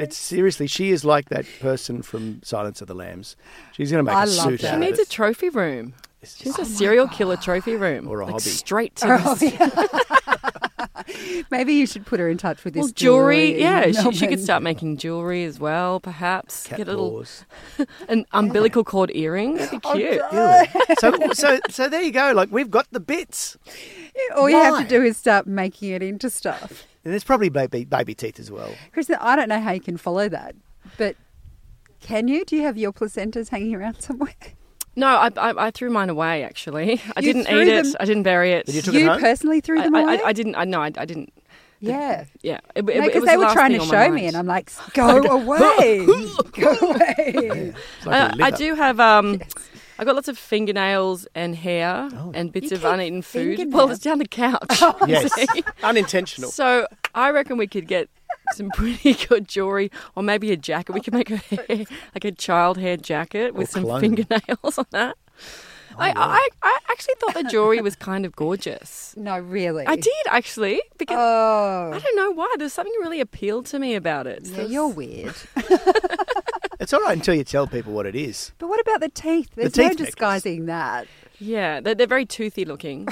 It's 0.00 0.16
seriously, 0.16 0.66
she 0.66 0.90
is 0.90 1.04
like 1.04 1.28
that 1.28 1.46
person 1.60 2.02
from 2.02 2.40
Silence 2.42 2.80
of 2.80 2.88
the 2.88 2.94
Lambs. 2.94 3.36
She's 3.72 3.92
going 3.92 4.04
to 4.04 4.10
make 4.10 4.16
I 4.16 4.24
a 4.24 4.26
love 4.26 4.36
suit 4.36 4.60
that. 4.62 4.66
out 4.66 4.70
She 4.70 4.74
of 4.74 4.80
needs 4.80 4.98
it. 4.98 5.06
a 5.06 5.10
trophy 5.10 5.50
room. 5.50 5.94
She's 6.24 6.58
a 6.58 6.64
serial 6.64 7.06
killer 7.06 7.36
trophy 7.36 7.76
room. 7.76 8.08
Or 8.08 8.18
a 8.20 8.24
like 8.24 8.32
hobby. 8.32 8.42
Straight 8.42 8.96
to 8.96 9.08
Or 9.08 9.14
a 9.14 9.18
the 9.36 10.33
Maybe 11.50 11.74
you 11.74 11.86
should 11.86 12.06
put 12.06 12.20
her 12.20 12.28
in 12.28 12.38
touch 12.38 12.64
with 12.64 12.74
this 12.74 12.82
Well, 12.82 12.92
jewelry, 12.94 13.60
yeah, 13.60 13.90
she, 13.92 14.12
she 14.12 14.26
could 14.26 14.40
start 14.40 14.62
making 14.62 14.96
jewelry 14.96 15.44
as 15.44 15.58
well, 15.58 16.00
perhaps. 16.00 16.66
Cat 16.66 16.78
Get 16.78 16.88
a 16.88 16.90
little 16.92 17.10
paws. 17.10 17.44
an 18.08 18.26
umbilical 18.32 18.84
cord 18.84 19.10
earring. 19.14 19.56
That'd 19.56 19.70
be 19.70 19.80
oh, 19.84 19.94
cute. 19.94 20.98
so, 20.98 21.32
so, 21.32 21.60
so 21.70 21.88
there 21.88 22.02
you 22.02 22.12
go. 22.12 22.32
Like 22.34 22.50
we've 22.50 22.70
got 22.70 22.86
the 22.90 23.00
bits. 23.00 23.56
All 24.36 24.48
you 24.48 24.56
have 24.56 24.82
to 24.82 24.88
do 24.88 25.02
is 25.02 25.16
start 25.16 25.46
making 25.46 25.90
it 25.90 26.02
into 26.02 26.30
stuff. 26.30 26.86
And 27.04 27.12
there's 27.12 27.24
probably 27.24 27.50
baby 27.50 27.84
baby 27.84 28.14
teeth 28.14 28.40
as 28.40 28.50
well. 28.50 28.74
Kristen, 28.92 29.16
I 29.20 29.36
don't 29.36 29.48
know 29.48 29.60
how 29.60 29.72
you 29.72 29.80
can 29.80 29.96
follow 29.96 30.28
that, 30.28 30.54
but 30.96 31.16
can 32.00 32.28
you? 32.28 32.44
Do 32.44 32.56
you 32.56 32.62
have 32.62 32.78
your 32.78 32.92
placentas 32.92 33.48
hanging 33.48 33.74
around 33.74 34.00
somewhere? 34.00 34.34
No, 34.96 35.06
I, 35.08 35.30
I, 35.36 35.66
I 35.66 35.70
threw 35.70 35.90
mine 35.90 36.08
away. 36.10 36.44
Actually, 36.44 37.00
I 37.16 37.20
You 37.20 37.32
didn't 37.32 37.48
eat 37.50 37.64
them- 37.66 37.86
it. 37.86 37.96
I 38.00 38.04
didn't 38.04 38.22
bury 38.22 38.52
it. 38.52 38.66
But 38.66 38.74
you 38.74 38.82
took 38.82 38.94
you 38.94 39.00
it 39.06 39.08
home? 39.08 39.20
personally 39.20 39.60
threw 39.60 39.80
them 39.82 39.94
I, 39.94 40.02
away? 40.02 40.20
I, 40.22 40.28
I 40.28 40.32
didn't. 40.32 40.54
I 40.56 40.64
no, 40.64 40.80
I, 40.82 40.86
I 40.96 41.04
didn't. 41.04 41.32
yeah. 41.80 42.24
Yeah, 42.42 42.60
it, 42.74 42.80
it, 42.80 42.86
Because 42.86 43.06
it 43.14 43.20
was 43.20 43.24
they 43.30 43.36
were 43.36 43.50
trying 43.52 43.72
to 43.78 43.84
show 43.84 44.10
me, 44.10 44.26
and 44.26 44.36
I'm 44.36 44.46
like, 44.46 44.70
go 44.94 45.18
away, 45.22 46.06
go 46.52 46.72
away. 46.80 47.72
It's 47.74 48.06
like 48.06 48.14
a 48.14 48.42
I, 48.42 48.46
I 48.46 48.50
liver. 48.50 48.56
do 48.56 48.74
have 48.74 49.00
um. 49.00 49.40
I 49.96 50.04
got 50.04 50.16
lots 50.16 50.26
of 50.26 50.36
fingernails 50.36 51.28
and 51.36 51.54
hair 51.54 52.08
and 52.34 52.50
bits 52.52 52.72
You 52.72 52.78
of 52.78 52.84
uneaten 52.84 53.22
food. 53.22 53.58
fingernails? 53.58 53.74
Well, 53.74 53.90
it's 53.90 54.00
down 54.02 54.18
the 54.18 54.26
couch. 54.26 54.80
you 54.80 54.92
Yes, 55.06 55.32
see. 55.34 55.62
unintentional. 55.84 56.50
So 56.50 56.88
I 57.14 57.30
reckon 57.30 57.58
we 57.58 57.68
could 57.68 57.86
get 57.86 58.08
some 58.52 58.70
pretty 58.74 59.14
good 59.14 59.48
jewelry, 59.48 59.90
or 60.14 60.22
maybe 60.22 60.52
a 60.52 60.56
jacket. 60.56 60.92
We 60.92 61.00
could 61.00 61.14
make 61.14 61.30
a 61.30 61.36
hair, 61.36 61.66
like 62.14 62.24
a 62.24 62.32
child 62.32 62.78
hair 62.78 62.96
jacket 62.96 63.54
with 63.54 63.68
Or 63.68 63.72
some 63.72 63.82
cologne. 63.82 64.00
fingernails 64.00 64.78
on 64.78 64.86
that. 64.90 65.16
I, 65.96 66.10
I 66.16 66.48
I 66.60 66.78
actually 66.90 67.14
thought 67.20 67.34
the 67.34 67.44
jewelry 67.44 67.80
was 67.80 67.94
kind 67.94 68.26
of 68.26 68.34
gorgeous. 68.34 69.14
No, 69.16 69.38
really. 69.38 69.86
I 69.86 69.94
did 69.94 70.12
actually 70.28 70.82
because 70.98 71.16
Oh, 71.20 71.92
I 71.94 71.98
don't 72.00 72.16
know 72.16 72.32
why. 72.32 72.52
There's 72.58 72.72
something 72.72 72.92
really 73.00 73.20
appealed 73.20 73.66
to 73.66 73.78
me 73.78 73.94
about 73.94 74.26
it. 74.26 74.44
yeah, 74.44 74.62
you're 74.62 74.88
weird. 74.88 75.34
It's 76.80 76.92
all 76.92 77.00
right 77.00 77.16
until 77.16 77.34
you 77.36 77.44
tell 77.44 77.68
people 77.68 77.92
what 77.92 78.06
it 78.06 78.16
is. 78.16 78.50
But 78.58 78.68
what 78.68 78.80
about 78.80 79.00
the 79.00 79.08
teeth? 79.08 79.50
There's 79.54 79.70
teeth 79.72 79.78
no 79.84 79.88
necklace. 79.90 80.06
disguising 80.08 80.66
that. 80.66 81.06
Yeah, 81.38 81.78
they're, 81.80 81.94
they're 81.94 82.08
very 82.08 82.26
toothy 82.26 82.64
looking. 82.64 83.06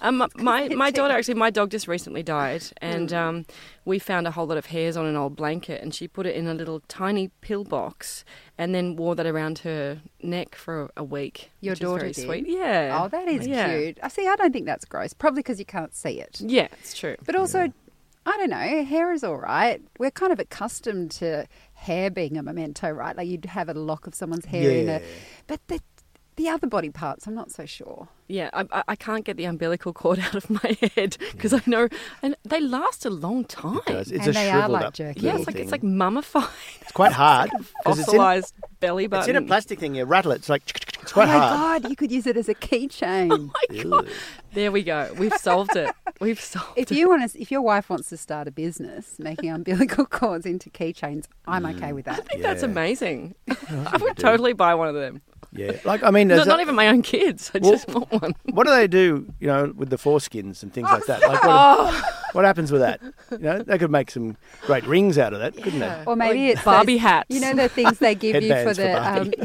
Um, 0.00 0.26
my 0.36 0.68
my 0.68 0.90
daughter 0.90 1.14
actually, 1.14 1.34
my 1.34 1.50
dog 1.50 1.70
just 1.70 1.86
recently 1.88 2.22
died, 2.22 2.64
and 2.78 3.12
um, 3.12 3.46
we 3.84 3.98
found 3.98 4.26
a 4.26 4.30
whole 4.30 4.46
lot 4.46 4.56
of 4.58 4.66
hairs 4.66 4.96
on 4.96 5.06
an 5.06 5.16
old 5.16 5.36
blanket, 5.36 5.82
and 5.82 5.94
she 5.94 6.08
put 6.08 6.26
it 6.26 6.34
in 6.36 6.46
a 6.46 6.54
little 6.54 6.80
tiny 6.88 7.28
pill 7.40 7.64
box, 7.64 8.24
and 8.58 8.74
then 8.74 8.96
wore 8.96 9.14
that 9.14 9.26
around 9.26 9.60
her 9.60 10.00
neck 10.22 10.54
for 10.54 10.90
a 10.96 11.04
week. 11.04 11.50
Your 11.60 11.72
which 11.72 11.80
is 11.80 11.80
daughter 11.80 12.00
very 12.00 12.12
did? 12.12 12.24
sweet. 12.24 12.46
Yeah. 12.48 13.00
Oh, 13.02 13.08
that 13.08 13.28
is 13.28 13.46
Yeah. 13.46 13.78
cute. 13.78 13.98
I 14.02 14.08
see. 14.08 14.26
I 14.26 14.36
don't 14.36 14.52
think 14.52 14.66
that's 14.66 14.84
gross. 14.84 15.12
Probably 15.12 15.40
because 15.42 15.58
you 15.58 15.64
can't 15.66 15.94
see 15.94 16.20
it. 16.20 16.40
Yeah, 16.40 16.68
it's 16.80 16.94
true. 16.96 17.16
But 17.24 17.36
also, 17.36 17.72
I 18.26 18.36
don't 18.36 18.50
know. 18.50 18.84
Hair 18.84 19.12
is 19.12 19.24
all 19.24 19.36
right. 19.38 19.80
We're 19.98 20.10
kind 20.10 20.32
of 20.32 20.38
accustomed 20.38 21.10
to 21.12 21.46
hair 21.72 22.10
being 22.10 22.36
a 22.36 22.42
memento, 22.42 22.90
right? 22.90 23.16
Like 23.16 23.26
you'd 23.28 23.46
have 23.46 23.70
a 23.70 23.74
lock 23.74 24.06
of 24.06 24.14
someone's 24.14 24.44
hair 24.44 24.70
in 24.70 24.88
a. 24.88 24.92
Yeah. 25.00 25.06
But 25.46 25.60
the 25.68 25.80
the 26.40 26.48
other 26.48 26.66
body 26.66 26.90
parts, 26.90 27.26
I'm 27.26 27.34
not 27.34 27.50
so 27.50 27.66
sure. 27.66 28.08
Yeah, 28.26 28.48
I, 28.52 28.64
I- 28.72 28.84
I 28.88 28.96
can't 28.96 29.24
get 29.24 29.36
the 29.36 29.44
umbilical 29.44 29.92
cord 29.92 30.18
out 30.26 30.34
of 30.34 30.48
my 30.48 30.76
head 30.94 31.16
because 31.32 31.52
I 31.52 31.60
know, 31.66 31.88
and 32.22 32.34
they 32.44 32.60
last 32.60 33.04
a 33.04 33.10
long 33.10 33.44
time. 33.44 33.80
It 33.86 33.92
does. 33.92 34.10
It's 34.10 34.26
And 34.26 34.36
a 34.36 34.38
they 34.38 34.50
are 34.50 34.68
like 34.68 34.86
up 34.86 34.94
jerky. 34.94 35.20
Yeah, 35.20 35.36
it's 35.36 35.46
like 35.46 35.56
thing. 35.56 35.62
it's 35.64 35.72
like 35.72 35.82
mummified, 35.82 36.48
It's 36.80 36.92
quite 36.92 37.12
hard 37.24 37.50
because 37.50 37.68
it's 37.98 38.08
in, 38.08 38.14
fossilized 38.14 38.54
belly 38.80 39.04
it's 39.10 39.28
in 39.28 39.36
a 39.36 39.42
plastic 39.42 39.78
thing. 39.78 39.94
You 39.94 40.04
rattle 40.04 40.32
it. 40.32 40.36
It's 40.36 40.48
like 40.48 40.62
it's 41.02 41.12
quite 41.12 41.28
oh 41.28 41.32
my 41.32 41.38
hard. 41.38 41.82
god, 41.82 41.90
you 41.90 41.96
could 41.96 42.10
use 42.10 42.26
it 42.26 42.36
as 42.36 42.48
a 42.48 42.54
keychain. 42.54 43.50
Oh 43.52 43.74
Ew. 43.74 44.06
There 44.54 44.72
we 44.72 44.82
go. 44.82 45.12
We've 45.18 45.36
solved 45.36 45.76
it. 45.76 45.94
We've 46.20 46.40
solved 46.40 46.78
if 46.78 46.90
it. 46.90 46.96
you 46.96 47.08
want 47.08 47.30
to, 47.30 47.40
if 47.40 47.50
your 47.50 47.62
wife 47.62 47.90
wants 47.90 48.08
to 48.08 48.16
start 48.16 48.48
a 48.48 48.50
business 48.50 49.18
making 49.18 49.50
umbilical 49.50 50.06
cords 50.06 50.46
into 50.46 50.70
keychains, 50.70 51.26
I'm 51.46 51.66
okay 51.66 51.90
mm. 51.90 51.96
with 51.96 52.06
that. 52.06 52.20
I 52.20 52.22
think 52.22 52.42
that's 52.42 52.62
amazing. 52.62 53.34
I 53.48 53.98
would 54.00 54.16
totally 54.16 54.52
buy 54.52 54.74
one 54.74 54.88
of 54.88 54.94
them. 54.94 55.20
Yeah, 55.52 55.72
like 55.84 56.04
I 56.04 56.10
mean, 56.12 56.28
Not, 56.28 56.36
there's 56.36 56.46
not 56.46 56.60
even 56.60 56.76
my 56.76 56.86
own 56.88 57.02
kids. 57.02 57.50
I 57.54 57.58
Well- 57.58 57.72
just 57.72 57.88
want 57.88 58.10
one. 58.12 58.34
what 58.52 58.66
do 58.66 58.70
they 58.72 58.86
do? 58.86 59.26
You 59.40 59.48
know, 59.48 59.72
with 59.76 59.90
the 59.90 59.96
foreskins 59.96 60.62
and 60.62 60.72
things 60.72 60.88
like 60.88 61.06
that. 61.06 61.20
Like 61.22 61.42
what, 61.42 61.50
Oh. 61.50 62.02
what 62.32 62.44
happens 62.44 62.70
with 62.70 62.82
that? 62.82 63.00
You 63.32 63.38
know, 63.38 63.62
they 63.62 63.76
could 63.76 63.90
make 63.90 64.10
some 64.12 64.36
great 64.62 64.84
rings 64.86 65.18
out 65.18 65.32
of 65.32 65.40
that, 65.40 65.54
couldn't 65.60 65.80
they? 65.80 66.04
Or 66.06 66.14
maybe 66.14 66.46
Like 66.46 66.56
it's 66.56 66.64
Barbie 66.64 66.94
those- 66.94 67.00
hats. 67.02 67.26
You 67.30 67.40
know 67.40 67.54
the 67.54 67.68
things 67.68 67.98
they 67.98 68.14
give 68.14 68.40
you 68.42 68.48
for 68.50 68.54
Headbands 68.54 68.78
for 68.78 68.82
the. 68.82 68.92
Barbie. 68.92 69.40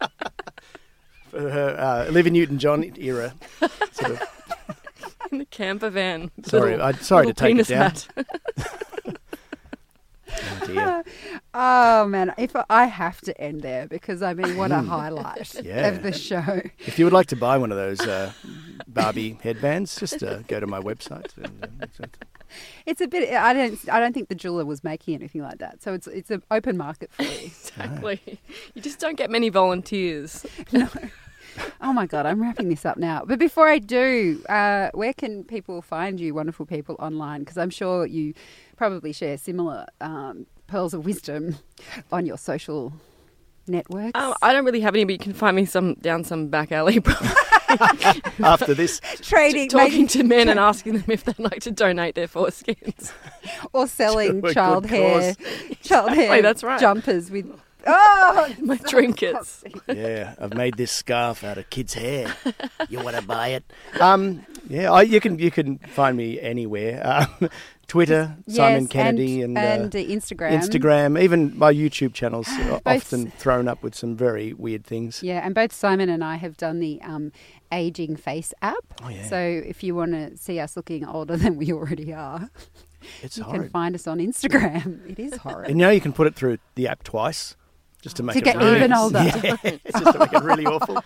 um, 0.00 0.06
For 1.30 1.40
her 1.48 1.76
uh, 1.78 2.08
Olivia 2.08 2.32
Newton-John 2.32 2.92
era. 2.98 3.32
Sort 3.92 4.10
of, 4.12 4.22
in 5.32 5.38
the 5.38 5.44
camper 5.44 5.88
van. 5.90 6.30
Sorry, 6.44 6.72
Little- 6.72 6.86
I- 6.86 6.92
sorry 6.92 7.26
to 7.26 7.28
little 7.28 7.34
take 7.34 7.50
it 7.50 7.68
penis 7.68 8.04
down. 8.16 8.24
Hat. 10.40 11.06
oh 11.14 11.38
oh 11.54 12.06
man, 12.06 12.32
if 12.38 12.52
I 12.68 12.86
have 12.86 13.20
to 13.22 13.38
end 13.40 13.62
there 13.62 13.86
because 13.88 14.22
I 14.22 14.34
mean, 14.34 14.56
what 14.56 14.70
a 14.72 14.80
highlight. 14.96 15.54
Yeah. 15.64 15.88
of 15.88 16.02
the 16.02 16.12
show. 16.12 16.60
If 16.78 16.98
you 16.98 17.04
would 17.06 17.12
like 17.14 17.26
to 17.28 17.36
buy 17.36 17.58
one 17.58 17.70
of 17.72 17.78
those 17.78 18.00
uh, 18.00 18.32
Barbie 18.88 19.38
headbands, 19.42 19.96
just 19.98 20.22
uh, 20.22 20.38
go 20.48 20.60
to 20.60 20.66
my 20.66 20.80
website. 20.80 21.36
And, 21.36 21.64
uh, 21.64 21.84
it's- 21.84 22.10
It's 22.84 23.00
a 23.00 23.06
bit. 23.06 23.32
I 23.32 23.52
don't. 23.52 23.78
I 23.88 24.00
don't 24.00 24.12
think 24.12 24.28
the 24.28 24.34
jeweler 24.34 24.64
was 24.64 24.82
making 24.82 25.14
anything 25.14 25.42
like 25.42 25.58
that. 25.58 25.82
So 25.82 25.92
it's 25.94 26.08
it's 26.08 26.30
an 26.32 26.42
open 26.50 26.76
market 26.76 27.10
for 27.12 27.22
you. 27.22 27.30
Exactly. 27.46 28.20
You 28.74 28.82
just 28.82 28.98
don't 28.98 29.16
get 29.16 29.30
many 29.30 29.50
volunteers. 29.50 30.44
No. 30.72 30.88
oh 31.80 31.92
my 31.92 32.06
god, 32.06 32.26
I'm 32.26 32.42
wrapping 32.42 32.68
this 32.68 32.84
up 32.84 32.96
now. 32.96 33.24
But 33.24 33.38
before 33.38 33.68
I 33.68 33.78
do, 33.78 34.42
uh, 34.48 34.90
where 34.94 35.12
can 35.12 35.44
people 35.44 35.80
find 35.82 36.18
you, 36.18 36.34
wonderful 36.34 36.66
people, 36.66 36.96
online? 36.98 37.40
Because 37.40 37.56
I'm 37.58 37.70
sure 37.70 38.04
you 38.06 38.34
probably 38.80 39.12
share 39.12 39.36
similar 39.36 39.84
um, 40.00 40.46
pearls 40.66 40.94
of 40.94 41.04
wisdom 41.04 41.54
on 42.10 42.24
your 42.24 42.38
social 42.38 42.90
networks. 43.66 44.12
Um, 44.18 44.32
I 44.40 44.54
don't 44.54 44.64
really 44.64 44.80
have 44.80 44.94
any, 44.94 45.04
but 45.04 45.12
you 45.12 45.18
can 45.18 45.34
find 45.34 45.54
me 45.54 45.66
some 45.66 45.96
down 45.96 46.24
some 46.24 46.48
back 46.48 46.72
alley, 46.72 46.98
probably, 47.68 48.22
after 48.42 48.72
this, 48.72 49.02
Trading, 49.20 49.68
talking 49.68 49.90
making- 49.90 50.06
to 50.08 50.22
men 50.22 50.48
and 50.48 50.58
asking 50.58 50.94
them 50.94 51.04
if 51.08 51.24
they'd 51.24 51.38
like 51.38 51.60
to 51.60 51.70
donate 51.70 52.14
their 52.14 52.26
foreskins. 52.26 53.12
or 53.74 53.86
selling 53.86 54.40
child 54.54 54.84
good 54.84 54.90
hair, 54.92 55.34
child 55.82 56.08
Exactly, 56.12 56.16
hair 56.24 56.40
that's 56.40 56.62
right. 56.62 56.80
jumpers 56.80 57.30
with. 57.30 57.52
Oh, 57.86 58.54
My 58.60 58.76
trinkets. 58.76 59.64
yeah, 59.88 60.34
I've 60.38 60.52
made 60.54 60.76
this 60.76 60.92
scarf 60.92 61.44
out 61.44 61.56
of 61.56 61.68
kids' 61.70 61.94
hair. 61.94 62.34
You 62.90 63.00
want 63.00 63.16
to 63.16 63.22
buy 63.22 63.48
it? 63.48 63.64
Um, 63.98 64.44
yeah, 64.68 64.92
I, 64.92 65.00
you 65.02 65.18
can 65.18 65.38
you 65.38 65.50
can 65.50 65.78
find 65.78 66.14
me 66.14 66.38
anywhere. 66.38 67.00
Um, 67.40 67.48
Twitter, 67.90 68.36
Simon 68.46 68.82
Yes, 68.82 68.90
Kennedy, 68.92 69.42
and, 69.42 69.58
and, 69.58 69.82
uh, 69.82 69.82
and 69.82 69.96
uh, 69.96 69.98
Instagram. 69.98 70.52
Instagram, 70.52 71.20
even 71.20 71.58
my 71.58 71.74
YouTube 71.74 72.14
channels 72.14 72.46
are 72.48 72.80
often 72.86 73.32
thrown 73.32 73.66
up 73.66 73.82
with 73.82 73.96
some 73.96 74.14
very 74.14 74.52
weird 74.52 74.84
things. 74.84 75.24
Yeah, 75.24 75.44
and 75.44 75.56
both 75.56 75.72
Simon 75.72 76.08
and 76.08 76.22
I 76.22 76.36
have 76.36 76.56
done 76.56 76.78
the 76.78 77.02
um, 77.02 77.32
aging 77.72 78.14
face 78.14 78.54
app. 78.62 78.84
Oh, 79.02 79.08
yeah. 79.08 79.26
So 79.26 79.36
if 79.36 79.82
you 79.82 79.96
want 79.96 80.12
to 80.12 80.36
see 80.36 80.60
us 80.60 80.76
looking 80.76 81.04
older 81.04 81.36
than 81.36 81.56
we 81.56 81.72
already 81.72 82.12
are, 82.12 82.48
It's 83.22 83.36
you 83.38 83.42
horrid. 83.42 83.62
can 83.62 83.70
find 83.70 83.94
us 83.96 84.06
on 84.06 84.18
Instagram. 84.18 85.00
It 85.10 85.18
is 85.18 85.34
horrid. 85.38 85.70
And 85.70 85.76
now 85.76 85.90
you 85.90 86.00
can 86.00 86.12
put 86.12 86.28
it 86.28 86.36
through 86.36 86.58
the 86.76 86.86
app 86.86 87.02
twice, 87.02 87.56
just 88.00 88.16
to 88.16 88.22
make 88.22 88.36
it 88.36 88.44
get 88.44 88.56
really, 88.56 88.76
even 88.76 88.92
older. 88.92 89.22
Yeah, 89.22 89.56
it's 89.64 90.00
just 90.00 90.12
to 90.12 90.18
make 90.18 90.32
it 90.32 90.42
really 90.42 90.66
awful. 90.66 91.02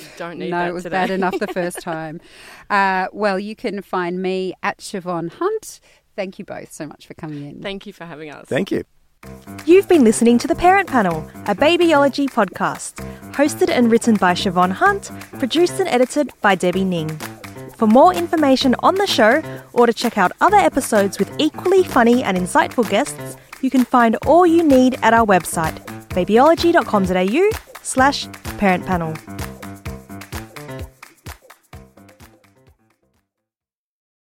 Don't 0.16 0.38
need 0.38 0.50
no, 0.50 0.58
that 0.58 0.68
it 0.68 0.72
was 0.72 0.84
today. 0.84 0.96
bad 0.96 1.10
enough 1.10 1.38
the 1.38 1.46
first 1.46 1.80
time. 1.80 2.20
Uh, 2.70 3.06
well, 3.12 3.38
you 3.38 3.56
can 3.56 3.82
find 3.82 4.20
me 4.20 4.54
at 4.62 4.78
Shevonne 4.78 5.32
Hunt. 5.32 5.80
Thank 6.14 6.38
you 6.38 6.44
both 6.44 6.72
so 6.72 6.86
much 6.86 7.06
for 7.06 7.14
coming 7.14 7.46
in. 7.46 7.62
Thank 7.62 7.86
you 7.86 7.92
for 7.92 8.04
having 8.04 8.30
us. 8.30 8.46
Thank 8.48 8.70
you. 8.70 8.84
You've 9.64 9.88
been 9.88 10.04
listening 10.04 10.38
to 10.38 10.46
The 10.46 10.54
Parent 10.54 10.88
Panel, 10.88 11.28
a 11.46 11.54
babyology 11.54 12.28
podcast, 12.28 12.94
hosted 13.32 13.70
and 13.70 13.90
written 13.90 14.14
by 14.14 14.34
Shevonne 14.34 14.70
Hunt, 14.70 15.10
produced 15.38 15.80
and 15.80 15.88
edited 15.88 16.32
by 16.40 16.54
Debbie 16.54 16.84
Ning. 16.84 17.08
For 17.76 17.86
more 17.86 18.14
information 18.14 18.74
on 18.80 18.94
the 18.94 19.06
show 19.06 19.42
or 19.72 19.86
to 19.86 19.92
check 19.92 20.16
out 20.16 20.32
other 20.40 20.56
episodes 20.56 21.18
with 21.18 21.30
equally 21.38 21.82
funny 21.84 22.22
and 22.22 22.38
insightful 22.38 22.88
guests, 22.88 23.36
you 23.62 23.70
can 23.70 23.84
find 23.84 24.16
all 24.26 24.46
you 24.46 24.62
need 24.62 24.98
at 25.02 25.14
our 25.14 25.26
website, 25.26 25.74
babyology.com.au 26.08 27.50
slash 27.82 28.28
parent 28.58 28.86
panel. 28.86 29.14